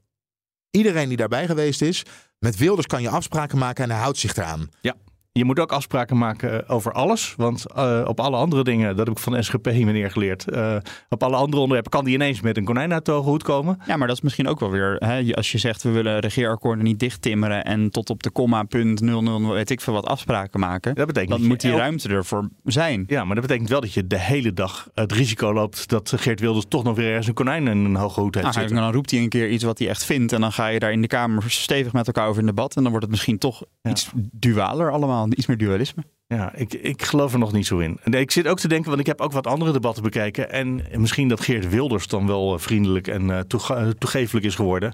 [0.71, 2.03] iedereen die daarbij geweest is:
[2.39, 4.69] met Wilders kan je afspraken maken en hij houdt zich eraan.
[4.81, 4.95] Ja.
[5.37, 7.33] Je moet ook afspraken maken over alles.
[7.37, 10.45] Want uh, op alle andere dingen, dat heb ik van de SGP meneer geleerd.
[10.53, 10.75] Uh,
[11.09, 13.79] op alle andere onderwerpen kan die ineens met een konijn uit de hoed komen.
[13.85, 14.95] Ja, maar dat is misschien ook wel weer.
[14.99, 17.65] Hè, als je zegt we willen regeerakkoorden niet dichttimmeren.
[17.65, 20.95] en tot op de komma punt 00 weet ik veel wat afspraken maken.
[20.95, 21.79] Dat betekent dan moet die elk...
[21.79, 23.03] ruimte ervoor zijn.
[23.07, 25.89] Ja, maar dat betekent wel dat je de hele dag het risico loopt.
[25.89, 28.55] dat Geert Wilders toch nog weer ergens een konijn in een hoge hoed heeft.
[28.55, 28.73] Nou.
[28.73, 30.33] Dan roept hij een keer iets wat hij echt vindt.
[30.33, 32.75] en dan ga je daar in de Kamer stevig met elkaar over in debat.
[32.75, 33.89] en dan wordt het misschien toch ja.
[33.89, 36.03] iets dualer allemaal iets meer dualisme.
[36.27, 37.99] Ja, ik, ik geloof er nog niet zo in.
[38.03, 40.51] Ik zit ook te denken, want ik heb ook wat andere debatten bekijken.
[40.51, 44.93] En misschien dat Geert Wilders dan wel vriendelijk en toege toegefelijk is geworden.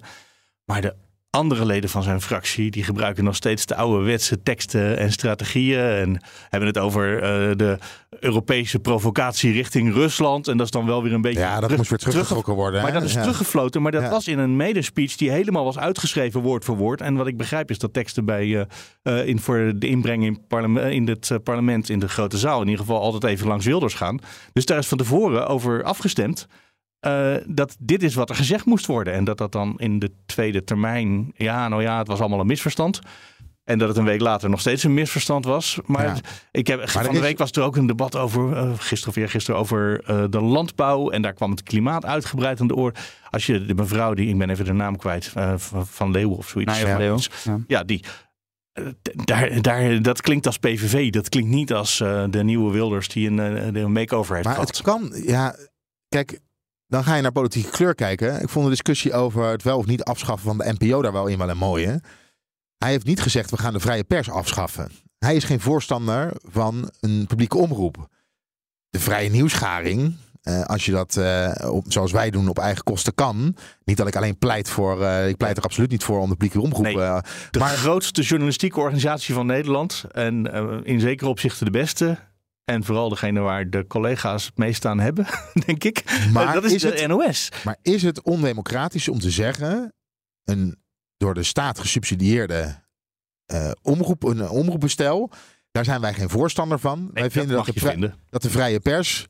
[0.66, 0.96] Maar de
[1.36, 5.80] andere leden van zijn fractie, die gebruiken nog steeds de ouderwetse teksten en strategieën.
[5.80, 7.22] En hebben het over uh,
[7.58, 7.78] de
[8.20, 10.48] Europese provocatie richting Rusland.
[10.48, 11.40] En dat is dan wel weer een beetje.
[11.40, 12.82] Ja, dat terug, moest weer teruggetrokken worden.
[12.82, 13.22] Maar dat is ja.
[13.22, 13.82] teruggefloten.
[13.82, 14.10] Maar dat ja.
[14.10, 17.02] was in een medespeech die helemaal was uitgeschreven, woord voor woord.
[17.02, 18.62] En wat ik begrijp is dat teksten bij, uh,
[19.04, 22.68] uh, in, voor de inbreng in, parlement, in het parlement, in de grote zaal, in
[22.68, 24.20] ieder geval altijd even langs Wilders gaan.
[24.54, 26.48] Dus daar is van tevoren over afgestemd.
[27.06, 29.14] Uh, dat dit is wat er gezegd moest worden.
[29.14, 31.32] En dat dat dan in de tweede termijn.
[31.36, 33.02] Ja, nou ja, het was allemaal een misverstand.
[33.64, 35.80] En dat het een week later nog steeds een misverstand was.
[35.86, 36.16] Maar ja.
[36.52, 37.20] ik heb, van de is...
[37.20, 41.10] week was er ook een debat over, uh, gisteren of eergisteren, over uh, de landbouw.
[41.10, 42.92] En daar kwam het klimaat uitgebreid aan de oor.
[43.30, 45.34] Als je de mevrouw, die, ik ben even de naam kwijt,
[45.72, 46.82] van Leeuwen of zoiets.
[46.82, 47.18] Nou, ja.
[47.44, 47.60] Ja.
[47.68, 48.04] ja, die.
[49.14, 51.10] Daar, daar, dat klinkt als PVV.
[51.10, 51.98] Dat klinkt niet als
[52.30, 53.38] de nieuwe Wilders die een,
[53.76, 54.70] een make-over heeft maar gehad.
[54.70, 55.56] het kan, ja,
[56.10, 56.40] kijk,
[56.94, 58.42] dan ga je naar politieke kleur kijken.
[58.42, 61.28] Ik vond de discussie over het wel of niet afschaffen van de NPO daar wel
[61.28, 62.02] in wel een mooie.
[62.78, 64.92] Hij heeft niet gezegd we gaan de vrije pers afschaffen.
[65.18, 68.08] Hij is geen voorstander van een publieke omroep.
[68.90, 73.14] De vrije nieuwsgaring, uh, als je dat uh, op, zoals wij doen op eigen kosten
[73.14, 73.56] kan.
[73.84, 76.36] Niet dat ik alleen pleit voor, uh, ik pleit er absoluut niet voor om de
[76.36, 76.84] publieke omroep.
[76.84, 76.96] Nee,
[77.52, 77.70] de maar...
[77.70, 80.46] grootste journalistieke organisatie van Nederland en
[80.84, 82.18] in zekere opzichten de beste.
[82.66, 85.26] En vooral degene waar de collega's het meest aan hebben,
[85.66, 86.28] denk ik.
[86.32, 87.50] Maar dat is, is de het, NOS.
[87.64, 89.94] Maar is het ondemocratisch om te zeggen...
[90.44, 90.82] een
[91.18, 92.82] door de staat gesubsidieerde
[93.54, 95.32] uh, omroep, een omroepbestel...
[95.72, 97.00] daar zijn wij geen voorstander van.
[97.00, 98.16] Nee, wij vinden dat, dat, de vinden.
[98.30, 99.28] dat de vrije pers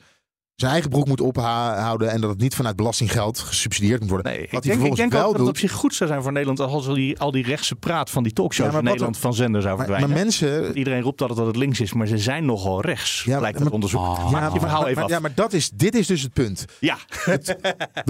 [0.56, 4.32] zijn eigen broek moet ophouden en dat het niet vanuit belastinggeld gesubsidieerd moet worden.
[4.32, 6.10] Nee, Wat ik hij denk, ik denk wel ook dat het op zich goed zou
[6.10, 8.84] zijn voor Nederland als al die, al die rechtse praat van die talkshows Ja, in
[8.84, 10.16] Nederland er- van zender zou Maar, verdwijnen.
[10.16, 10.78] maar mensen.
[10.78, 13.24] Iedereen roept altijd dat het links is, maar ze zijn nogal rechts.
[13.24, 14.02] Ja, lijkt dat onderzoek.
[14.02, 16.34] Ja, Maak je verhaal maar, even maar- ja, maar dat is, dit is dus het
[16.34, 16.66] punt.
[16.80, 16.98] Ja.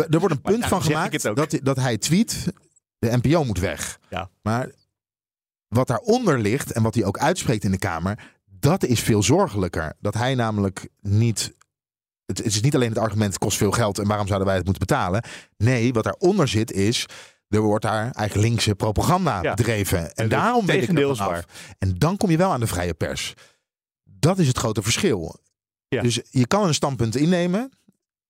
[0.09, 2.53] Er wordt een punt van gemaakt het dat, dat hij tweet:
[2.99, 3.99] de NPO moet weg.
[4.09, 4.29] Ja.
[4.41, 4.69] Maar
[5.67, 8.19] wat daaronder ligt en wat hij ook uitspreekt in de Kamer,
[8.59, 9.93] dat is veel zorgelijker.
[9.99, 11.53] Dat hij namelijk niet.
[12.25, 14.57] Het, het is niet alleen het argument: het kost veel geld en waarom zouden wij
[14.57, 15.23] het moeten betalen?
[15.57, 17.05] Nee, wat daaronder zit is.
[17.49, 19.53] Er wordt daar eigenlijk linkse propaganda Ja.
[19.53, 20.13] bedreven.
[20.13, 21.45] En, daarom weet ik af.
[21.79, 23.33] En dan kom je wel aan de vrije pers.
[24.03, 25.39] Dat is het grote verschil.
[25.87, 26.01] Ja.
[26.01, 27.71] Dus je kan een standpunt innemen.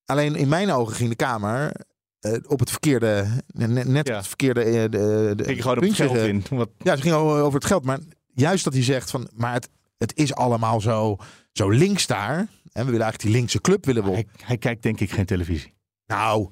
[0.06, 1.72] Alleen in mijn ogen ging de Kamer
[2.20, 4.14] eh, op het verkeerde, net, net Ja.
[4.14, 6.44] op het verkeerde eh, de, de, Ging gewoon op het geld in.
[6.50, 7.84] Wat, Ja, ze ging over over het geld.
[7.86, 8.00] Maar
[8.34, 11.18] juist dat hij zegt van, maar het, het is allemaal zo,
[11.52, 12.48] zo links daar.
[12.74, 14.16] En we willen eigenlijk die linkse club willen we op.
[14.16, 15.74] hij, hij kijkt denk ik geen televisie.
[16.06, 16.52] Nou,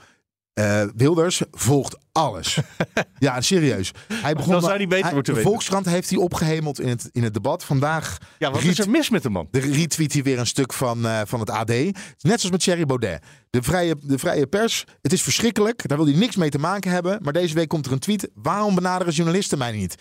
[0.54, 2.58] eh, Wilders volgt alles.
[3.20, 3.92] ja, serieus.
[4.14, 5.52] Hij begon dan zou hij beter hij- moeten De weten.
[5.52, 7.64] Volkskrant heeft hij opgehemeld in het, in het debat.
[7.64, 9.48] Vandaag Ja, wat is er mis met de man?
[9.52, 11.68] de retweet hij weer een stuk van, eh, van het AD.
[11.68, 13.24] Net zoals met Thierry Baudet.
[13.50, 15.88] De vrije, de vrije pers, het is verschrikkelijk.
[15.88, 17.20] Daar wil hij niks mee te maken hebben.
[17.24, 18.30] Maar deze week komt er een tweet.
[18.34, 19.96] Waarom benaderen journalisten mij niet?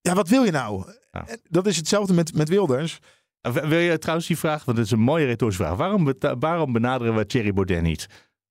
[0.00, 0.92] Ja, wat wil je nou?
[1.10, 1.26] Ja.
[1.26, 2.98] En Dat is hetzelfde met, met Wilders.
[3.42, 5.76] Uh, Wil je trouwens die vraag, want het is een mooie retorische vraag.
[5.76, 8.06] Waarom, waarom benaderen we Thierry Baudet niet?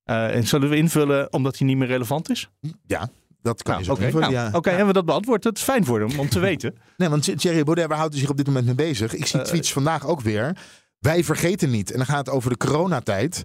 [0.06, 2.50] Uh, en zullen we invullen omdat hij niet meer relevant is?
[2.86, 3.10] Ja,
[3.42, 4.58] dat kan Nou, je zo Oké, invullen, nou, ja.
[4.58, 5.44] oké, hebben we dat beantwoord?
[5.44, 6.76] Dat is fijn voor hem om te weten.
[6.98, 9.14] Nee, want Thierry Baudet, waar houdt hij zich op dit moment mee bezig?
[9.14, 10.58] Ik zie Eh, tweets vandaag ook weer.
[11.00, 11.92] Wij vergeten niet.
[11.92, 13.44] En dan gaat het over de coronatijd.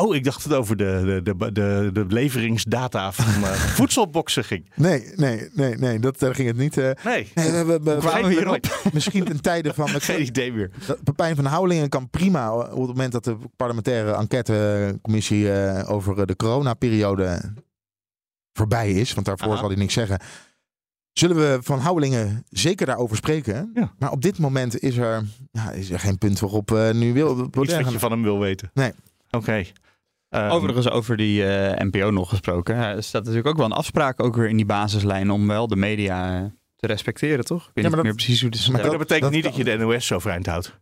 [0.00, 4.70] Oh, ik dacht het over de, de, de, de, de leveringsdata van uh, voedselboxen ging.
[4.74, 6.76] Nee, nee, nee, nee, dat, daar ging het niet.
[6.76, 8.90] Uh, nee, nee we, we, we kwamen we hierop.
[8.92, 9.88] Misschien ten tijde van...
[10.00, 10.70] Geen idee meer.
[11.04, 16.36] Pepijn van Houwelingen kan prima op het moment dat de parlementaire enquêtecommissie uh, over de
[16.36, 17.40] coronaperiode
[18.52, 19.58] voorbij is, want daarvoor Aha.
[19.58, 20.20] zal hij niks zeggen.
[21.12, 23.70] Zullen we van Houwelingen zeker daarover spreken?
[23.74, 23.94] Ja.
[23.98, 27.48] Maar op dit moment is er, ja, is er geen punt waarop uh, nu wil.
[27.62, 28.70] Iets wat je van hem wil weten.
[28.74, 28.92] Nee.
[29.30, 29.36] Oké.
[29.36, 29.72] Okay.
[30.34, 32.76] Um, Overigens over die uh, NPO nog gesproken.
[32.76, 35.76] Er staat natuurlijk ook wel een afspraak ook weer in die basislijn om wel de
[35.76, 37.60] media uh, te respecteren, toch?
[37.60, 38.68] Ik weet ja, niet dat, meer precies hoe het is.
[38.68, 40.78] Maar dat, dat betekent dat, niet dat je de NOS zo vreemd houdt.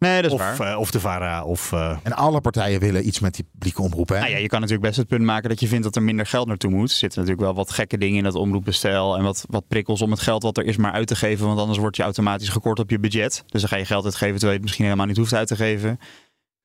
[0.00, 0.72] Nee, dat is of, waar.
[0.72, 1.44] Uh, of de VARA.
[1.44, 1.96] Of, uh...
[2.02, 4.08] En alle partijen willen iets met die publieke omroep.
[4.08, 4.18] Hè?
[4.18, 6.26] Nou ja, je kan natuurlijk best het punt maken dat je vindt dat er minder
[6.26, 6.90] geld naartoe moet.
[6.90, 9.16] Er zitten natuurlijk wel wat gekke dingen in dat omroepbestel.
[9.16, 11.46] En wat, wat prikkels om het geld wat er is maar uit te geven.
[11.46, 13.44] Want anders word je automatisch gekort op je budget.
[13.46, 15.56] Dus dan ga je geld uitgeven terwijl je het misschien helemaal niet hoeft uit te
[15.56, 15.98] geven.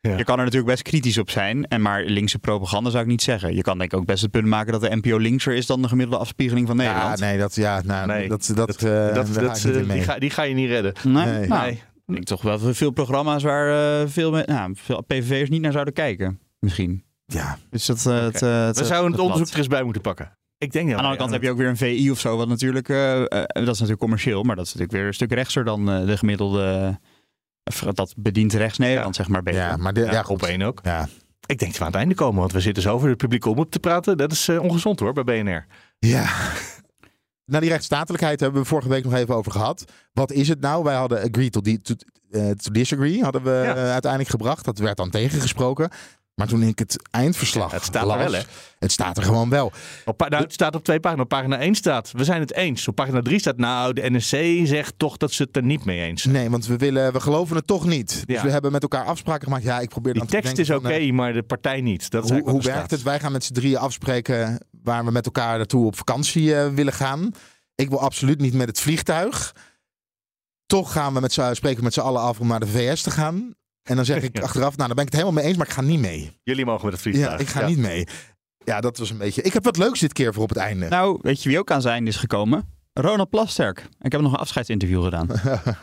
[0.09, 0.17] Ja.
[0.17, 1.67] Je kan er natuurlijk best kritisch op zijn.
[1.67, 3.55] En maar linkse propaganda zou ik niet zeggen.
[3.55, 5.81] Je kan denk ik ook best het punt maken dat de NPO linkser is dan
[5.81, 7.19] de gemiddelde afspiegeling van Nederland.
[7.19, 10.17] Ja, nee, dat, ja, nou, nee, dat, dat, dat, uh, dat, dat uh, die, ga,
[10.19, 10.93] die ga je niet redden.
[11.03, 11.47] Nee, nee.
[11.47, 15.71] Nou, ik denk toch wel veel programma's waar uh, veel, nou, veel PVV'ers niet naar
[15.71, 16.39] zouden kijken.
[16.59, 17.03] Misschien.
[17.25, 17.57] Ja.
[17.69, 18.23] Dus dat, okay.
[18.23, 20.37] het, We zouden het onderzoek er eens bij moeten pakken.
[20.57, 22.47] Ik denk Aan de andere kant heb je ook weer een VI of zo, wat
[22.47, 26.17] natuurlijk, dat is natuurlijk commercieel, maar dat is natuurlijk weer een stuk rechtser dan de
[26.17, 26.99] gemiddelde
[27.93, 29.23] dat bedient rechts Nederland, ja.
[29.23, 29.43] zeg maar.
[29.43, 29.59] Beter.
[29.61, 30.79] Ja, maar de, ja, ja, op één ook.
[30.83, 31.07] Ja.
[31.45, 33.45] Ik denk dat we aan het einde komen, want we zitten zo over het publiek
[33.45, 34.17] omroep te praten.
[34.17, 35.65] Dat is uh, ongezond hoor, bij BNR.
[35.99, 36.29] Ja.
[37.45, 39.91] Nou, die rechtsstatelijkheid hebben we vorige week nog even over gehad.
[40.13, 40.83] Wat is het nou?
[40.83, 41.93] Wij hadden agree to, to,
[42.31, 43.75] uh, to disagree, hadden we ja.
[43.75, 44.65] uh, uiteindelijk gebracht.
[44.65, 45.89] Dat werd dan tegengesproken.
[46.35, 48.41] Maar toen ik het eindverslag ja, het staat las, er wel, hè?
[48.79, 49.71] Het staat er gewoon wel.
[50.05, 51.23] Op, nou, het staat op twee pagina's.
[51.23, 52.87] Op pagina 1 staat, we zijn het eens.
[52.87, 56.01] Op pagina 3 staat, nou, de NSC zegt toch dat ze het er niet mee
[56.01, 56.33] eens zijn.
[56.33, 58.23] Nee, want we, willen, we geloven het toch niet.
[58.27, 59.63] Dus we hebben met elkaar afspraken gemaakt.
[59.63, 62.09] Ja, ik probeer Die dan tekst te is oké, okay, maar de partij niet.
[62.09, 63.03] Dat hoe hoe werkt het?
[63.03, 66.93] Wij gaan met z'n drieën afspreken waar we met elkaar naartoe op vakantie uh, willen
[66.93, 67.31] gaan.
[67.75, 69.55] Ik wil absoluut niet met het vliegtuig.
[70.65, 73.55] Toch gaan we met spreken met z'n allen af om naar de VS te gaan.
[73.85, 75.73] En dan zeg ik achteraf, nou, daar ben ik het helemaal mee eens, maar ik
[75.73, 76.31] ga niet mee.
[76.43, 77.31] Jullie mogen met het vliegtuig.
[77.31, 77.67] Ja, ik ga ja.
[77.67, 78.07] niet mee.
[78.63, 79.41] Ja, dat was een beetje.
[79.41, 80.87] Ik heb wat leuks dit keer voor op het einde.
[80.87, 82.73] Nou, weet je wie ook aan zijn is gekomen?
[82.93, 83.87] Ronald Plasterk.
[84.01, 85.27] Ik heb nog een afscheidsinterview gedaan.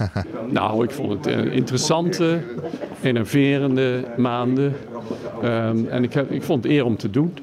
[0.50, 2.42] nou, ik vond het uh, interessante,
[3.02, 4.76] enerverende maanden.
[5.44, 7.34] Um, en ik, heb, ik vond het eer om te doen.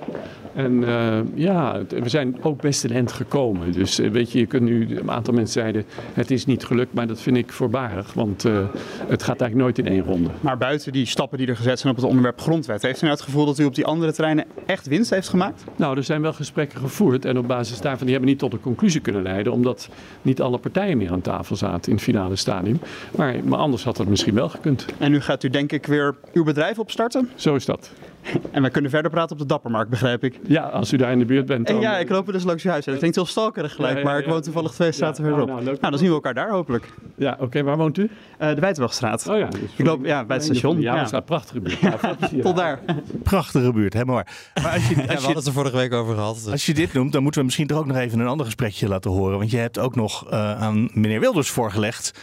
[0.54, 3.72] En uh, ja, we zijn ook best een end gekomen.
[3.72, 6.94] Dus uh, weet je, je kunt nu, een aantal mensen zeiden, het is niet gelukt,
[6.94, 8.14] maar dat vind ik voorbarig.
[8.14, 8.68] Want uh,
[9.08, 10.30] het gaat eigenlijk nooit in één ronde.
[10.42, 13.18] Maar buiten die stappen die er gezet zijn op het onderwerp grondwet, heeft u nou
[13.18, 15.64] het gevoel dat u op die andere terreinen echt winst heeft gemaakt?
[15.76, 18.62] Nou, er zijn wel gesprekken gevoerd en op basis daarvan, die hebben niet tot een
[18.62, 19.90] conclusie kunnen leiden, omdat
[20.22, 22.80] niet alle partijen meer aan tafel zaten in het finale stadium.
[23.16, 24.86] Maar, maar anders had dat misschien wel gekund.
[24.98, 27.30] En nu gaat u denk ik weer uw bedrijf opstarten?
[27.36, 27.92] Zo is dat.
[28.52, 30.40] En wij kunnen verder praten op de Dappermarkt, begrijp ik.
[30.48, 31.68] Ja, als u daar in de buurt bent.
[31.68, 31.76] Dan...
[31.76, 32.86] En ja, ik loop er dus langs uw huis.
[32.86, 35.48] Dat klinkt heel stalkerig gelijk, ja, ja, ja, maar ik woon toevallig twee straten verderop.
[35.48, 36.94] Nou, nou, nou, dan zien we elkaar daar hopelijk.
[37.16, 37.44] Ja, oké.
[37.44, 38.02] Okay, waar woont u?
[38.02, 38.10] Uh,
[38.50, 39.28] de Wijtenwachtstraat.
[39.28, 39.48] Oh ja.
[39.48, 40.82] Dus ik loop ja, bij het station.
[40.82, 41.80] Ja, staat prachtige buurt.
[42.42, 42.80] Tot daar.
[43.24, 44.52] Prachtige buurt, helemaal waar.
[44.64, 46.36] Maar als je, als we hadden het er vorige week over gehad.
[46.36, 46.52] Dus.
[46.52, 48.88] Als je dit noemt, dan moeten we misschien toch ook nog even een ander gesprekje
[48.88, 49.38] laten horen.
[49.38, 52.14] Want je hebt ook nog uh, aan meneer Wilders voorgelegd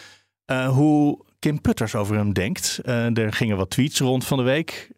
[0.46, 2.80] uh, hoe Kim Putters over hem denkt.
[2.84, 4.90] Uh, er gingen wat tweets rond van de week.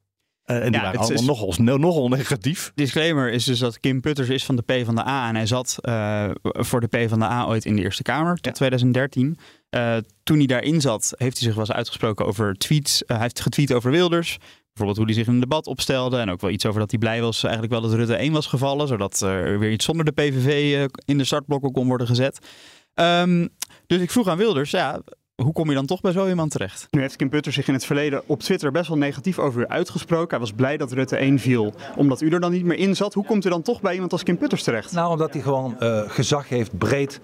[0.51, 2.73] Uh, en die ja, waren allemaal nogal, nogal negatief.
[2.75, 6.81] Disclaimer is dus dat Kim Putters is van de PvdA en hij zat uh, voor
[6.81, 8.53] de PvdA ooit in de Eerste Kamer tot ja.
[8.53, 9.39] 2013.
[9.71, 13.03] Uh, toen hij daarin zat, heeft hij zich wel eens uitgesproken over tweets.
[13.07, 14.39] hij heeft getweet over Wilders.
[14.39, 16.19] Bijvoorbeeld hoe hij zich in een debat opstelde.
[16.19, 18.47] En ook wel iets over dat hij blij was eigenlijk wel dat Rutte 1 was
[18.47, 18.89] gevallen.
[18.89, 22.39] Zodat er weer iets zonder de PVV in de startblokken kon worden gezet.
[22.95, 23.49] Um,
[23.87, 25.01] dus ik vroeg aan Wilders, ja,
[25.43, 26.87] hoe kom je dan toch bij zo iemand terecht?
[26.91, 29.67] Nu heeft Kim Putter zich in het verleden op Twitter best wel negatief over u
[29.67, 30.31] uitgesproken.
[30.31, 33.15] Hij was blij dat Rutte 1 viel, omdat u er dan niet meer in zat.
[33.15, 34.93] Hoe komt u dan toch bij iemand als Kim Putters terecht?
[34.93, 37.21] Nou, omdat hij gewoon uh, gezag heeft breed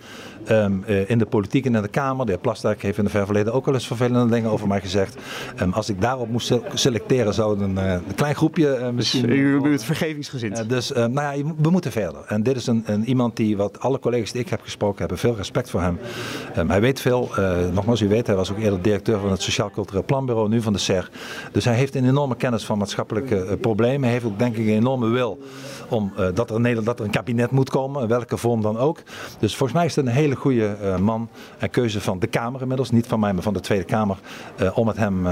[0.49, 2.27] um, uh, in de politiek en in de Kamer.
[2.27, 4.81] De heer Plasterk heeft in het ver verleden ook wel eens vervelende dingen over mij
[4.81, 5.17] gezegd.
[5.61, 9.27] Um, als ik daarop moest selecteren, zou een, uh, een klein groepje misschien...
[9.27, 10.69] Dus u bent vergevingsgezind?
[10.69, 12.25] dus nou ja, we moeten verder.
[12.27, 15.19] En dit is een, een, iemand die, wat alle collega's die ik heb gesproken hebben,
[15.19, 15.99] veel respect voor hem.
[16.59, 17.31] Um, hij weet veel.
[17.73, 20.73] nogmaals, u weet, hij was ook eerder directeur van het Sociaal Cultureel Planbureau, nu van
[20.73, 21.11] de SER.
[21.53, 24.03] Dus hij heeft een enorme kennis van maatschappelijke uh, problemen.
[24.03, 25.39] Hij heeft ook denk ik een enorme wil
[25.89, 29.03] om uh, dat, er Nederland, dat er een kabinet moet komen, welke vorm dan ook.
[29.39, 31.29] Dus volgens mij is het een hele goede uh, man
[31.59, 34.17] en keuze van de Kamer inmiddels, niet van mij, maar van de Tweede Kamer,
[34.75, 35.27] om met hem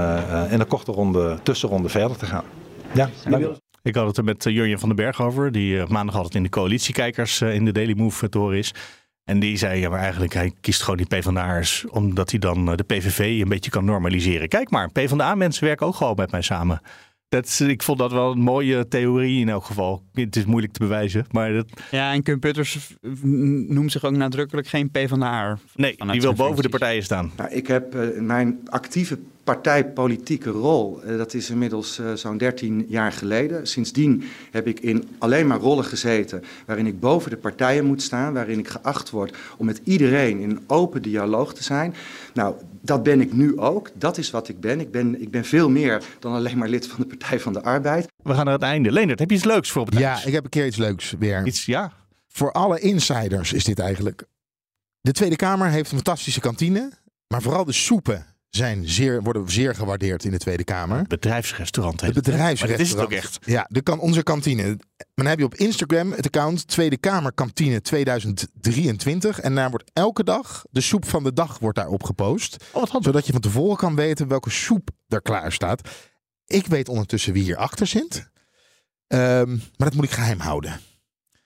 [0.49, 2.43] in een korte ronde, tussenronde verder te gaan.
[2.91, 6.35] Ja, dank ik had het er met Jurjen van den Berg over, die maandag altijd
[6.35, 8.73] in de coalitiekijkers in de Daily Move te horen is.
[9.23, 12.83] En die zei, ja, maar eigenlijk hij kiest gewoon die PvdA'ers omdat hij dan de
[12.83, 14.47] PVV een beetje kan normaliseren.
[14.47, 16.81] Kijk maar, PvdA-mensen werken ook gewoon met mij samen.
[17.29, 20.03] Dat is, ik vond dat wel een mooie theorie in elk geval.
[20.13, 21.65] Het is moeilijk te bewijzen, maar dat...
[21.91, 22.95] Ja, en Kim Putters
[23.67, 25.59] noemt zich ook nadrukkelijk geen P van de haar.
[25.75, 27.31] Nee, die wil boven de partijen staan.
[27.37, 32.85] Nou, ik heb uh, mijn actieve partijpolitieke rol, uh, dat is inmiddels uh, zo'n 13
[32.89, 33.67] jaar geleden.
[33.67, 38.33] Sindsdien heb ik in alleen maar rollen gezeten waarin ik boven de partijen moet staan,
[38.33, 41.93] waarin ik geacht word om met iedereen in een open dialoog te zijn.
[42.33, 43.89] Nou, dat ben ik nu ook.
[43.93, 44.79] Dat is wat ik ben.
[44.79, 47.61] Ik ben, ik ben veel meer dan alleen maar lid van de Partij van de
[47.61, 48.07] Arbeid.
[48.23, 48.91] We gaan naar het einde.
[48.91, 51.15] Leendert, heb je iets leuks voor op het Ja, ik heb een keer iets leuks
[51.19, 51.45] weer.
[51.45, 51.91] Iets, ja.
[52.27, 54.23] Voor alle insiders is dit eigenlijk.
[55.01, 56.91] De Tweede Kamer heeft een fantastische kantine,
[57.27, 60.97] maar vooral de soepen zijn zeer, worden zeer gewaardeerd in de Tweede Kamer.
[60.97, 62.01] Het bedrijfsrestaurant.
[62.01, 62.79] Het bedrijfsrestaurant.
[62.79, 63.37] is het ook echt.
[63.45, 64.79] Ja, de kan, onze kantine.
[65.13, 69.39] Dan heb je op Instagram het account Tweede Kamer Kantine 2023.
[69.39, 72.65] En daar wordt elke dag de soep van de dag wordt daarop gepost.
[72.71, 75.89] Oh, zodat je van tevoren kan weten welke soep er klaar staat.
[76.45, 78.31] Ik weet ondertussen wie hierachter zit.
[79.07, 80.79] Um, maar dat moet ik geheim houden.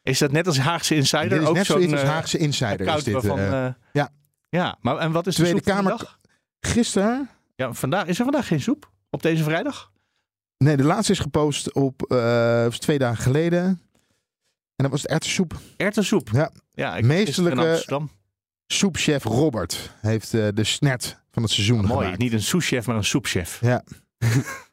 [0.03, 1.29] Is dat net als Haagse Insider?
[1.29, 2.95] Dit is ook net als uh, Haagse Insider.
[2.95, 4.09] Is dit, waarvan, uh, uh, ja.
[4.49, 5.89] ja, maar en wat is Tweede de soep Kamer.
[5.89, 6.19] van de dag?
[6.67, 7.29] Gisteren?
[7.55, 8.91] Ja, vandaag, is er vandaag geen soep?
[9.09, 9.91] Op deze vrijdag?
[10.57, 13.63] Nee, de laatste is gepost op uh, twee dagen geleden.
[13.63, 13.79] En
[14.75, 15.59] dat was het erwtensoep.
[15.77, 16.29] Erwtensoep?
[16.31, 16.51] Ja.
[16.71, 17.83] ja ik Meestelijke
[18.67, 22.21] soepchef Robert heeft uh, de snert van het seizoen oh, mooi, gemaakt.
[22.21, 23.61] niet een souschef, maar een soepchef.
[23.61, 23.83] Ja.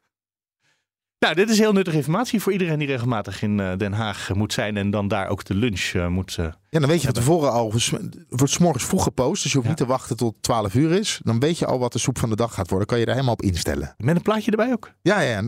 [1.18, 4.52] nou, dit is heel nuttige informatie voor iedereen die regelmatig in uh, Den Haag moet
[4.52, 6.36] zijn en dan daar ook de lunch uh, moet.
[6.40, 7.72] Uh, ja, dan weet je van tevoren al.
[8.28, 9.74] wordt s morgens vroeg gepost, dus je hoeft ja.
[9.74, 11.20] niet te wachten tot 12 uur is.
[11.22, 12.88] Dan weet je al wat de soep van de dag gaat worden.
[12.88, 13.94] Kan je daar helemaal op instellen.
[13.98, 14.92] Met een plaatje erbij ook.
[15.02, 15.42] Ja, ja.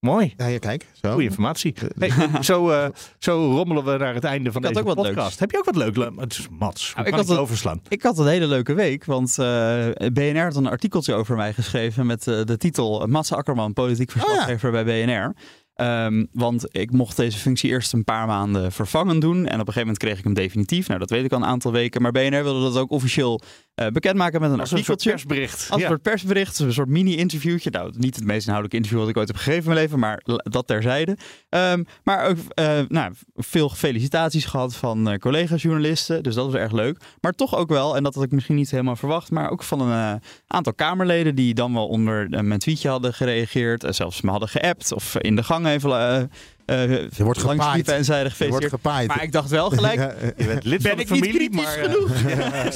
[0.00, 0.34] Mooi.
[0.36, 0.86] Ja, ja kijk.
[0.92, 1.10] Zo.
[1.10, 1.74] Goeie informatie.
[1.98, 2.10] Hey,
[2.42, 2.86] zo, uh,
[3.18, 5.26] zo rommelen we naar het einde van ik deze had ook wat podcast.
[5.26, 5.38] Leuks.
[5.38, 6.20] Heb je ook wat leuk?
[6.20, 6.92] Het is Mats.
[6.94, 7.80] Nou, ik had het overslaan.
[7.88, 12.06] Ik had een hele leuke week, want uh, BNR had een artikeltje over mij geschreven
[12.06, 14.84] met uh, de titel Mats Akkerman, politiek verslaggever oh, ja.
[14.84, 15.34] bij BNR.
[15.80, 19.36] Um, want ik mocht deze functie eerst een paar maanden vervangen doen.
[19.36, 20.88] En op een gegeven moment kreeg ik hem definitief.
[20.88, 22.02] Nou, dat weet ik al een aantal weken.
[22.02, 23.40] Maar BNR wilde dat ook officieel
[23.74, 25.12] uh, bekendmaken met een Als artikeltje.
[25.12, 25.70] Een soort persbericht.
[25.70, 26.58] Als een soort persbericht.
[26.58, 27.70] Een soort mini-interviewtje.
[27.70, 29.98] Nou, niet het meest inhoudelijke interview wat ik ooit heb gegeven in mijn leven.
[29.98, 31.16] Maar dat terzijde.
[31.48, 36.22] Um, maar ook uh, nou, veel felicitaties gehad van uh, collega-journalisten.
[36.22, 37.00] Dus dat was erg leuk.
[37.20, 39.30] Maar toch ook wel, en dat had ik misschien niet helemaal verwacht.
[39.30, 43.86] Maar ook van een aantal Kamerleden die dan wel onder mijn tweetje hadden gereageerd.
[43.94, 46.30] zelfs me hadden geappt of in de gang even
[46.70, 47.88] je wordt gepaaid.
[47.88, 49.08] en zeiden je wordt gepaaid.
[49.08, 51.50] Maar ik dacht wel gelijk, ja, je bent lid ben van de ik familie, niet
[51.50, 52.08] kritisch maar, genoeg?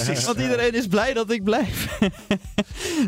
[0.08, 1.98] Ja, Want iedereen is blij dat ik blijf.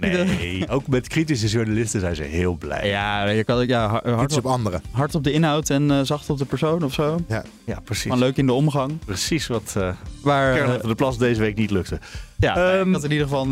[0.00, 2.88] nee, ook met kritische journalisten zijn ze heel blij.
[2.88, 4.82] Ja, je kan ja, hard Iets op anderen.
[4.90, 7.18] Hard op de inhoud en uh, zacht op de persoon of zo.
[7.28, 8.06] Ja, ja precies.
[8.06, 8.98] Maar leuk in de omgang.
[9.04, 9.88] Precies wat uh,
[10.22, 11.98] Waar, van de Plas deze week niet lukte.
[12.38, 13.46] Ja, um, ik had in ieder geval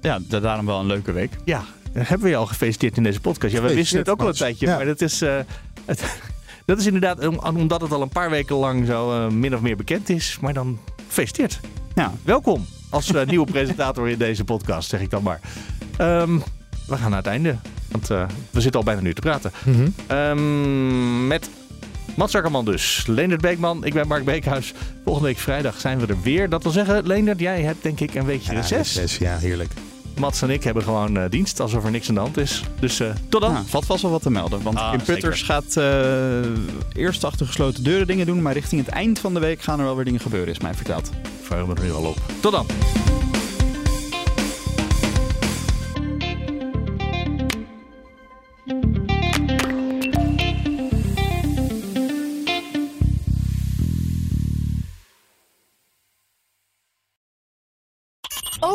[0.00, 1.30] ja, daarom wel een leuke week.
[1.44, 3.54] Ja, hebben we je al gefeliciteerd in deze podcast.
[3.54, 4.76] Ja, we wisten het ook al een tijdje, ja.
[4.76, 5.38] maar dat is, uh,
[5.84, 6.04] het,
[6.66, 9.76] dat is inderdaad omdat het al een paar weken lang zo uh, min of meer
[9.76, 10.38] bekend is.
[10.40, 11.60] Maar dan gefeliciteerd.
[11.94, 12.12] Ja.
[12.22, 15.40] Welkom als uh, nieuwe presentator in deze podcast, zeg ik dan maar.
[16.00, 16.42] Um,
[16.86, 17.56] we gaan naar het einde,
[17.90, 18.06] want
[18.50, 19.52] we zitten al bijna nu te praten.
[19.64, 20.16] Mm -hmm.
[20.16, 21.50] um, met
[22.16, 23.06] Mats Akkerman dus.
[23.06, 24.74] Leendert Beekman, ik ben Mark Beekhuis.
[25.04, 26.48] Volgende week vrijdag zijn we er weer.
[26.48, 28.96] Dat wil zeggen, Leendert, jij hebt denk ik een weekje ja, reces.
[28.96, 29.18] reces.
[29.18, 29.70] Ja, heerlijk.
[30.18, 32.62] Mats en ik hebben gewoon uh, dienst, alsof er niks aan de hand is.
[32.80, 33.52] Dus uh, tot dan.
[33.52, 34.62] Ja, valt vast wel wat te melden.
[34.62, 35.84] Want Ah, Kim Putters gaat uh,
[36.92, 38.42] eerst achter gesloten deuren dingen doen.
[38.42, 40.74] Maar richting het eind van de week gaan er wel weer dingen gebeuren, is mij
[40.74, 41.10] verteld.
[41.22, 42.16] Ik vraag me er nu al op.
[42.40, 42.66] Tot dan.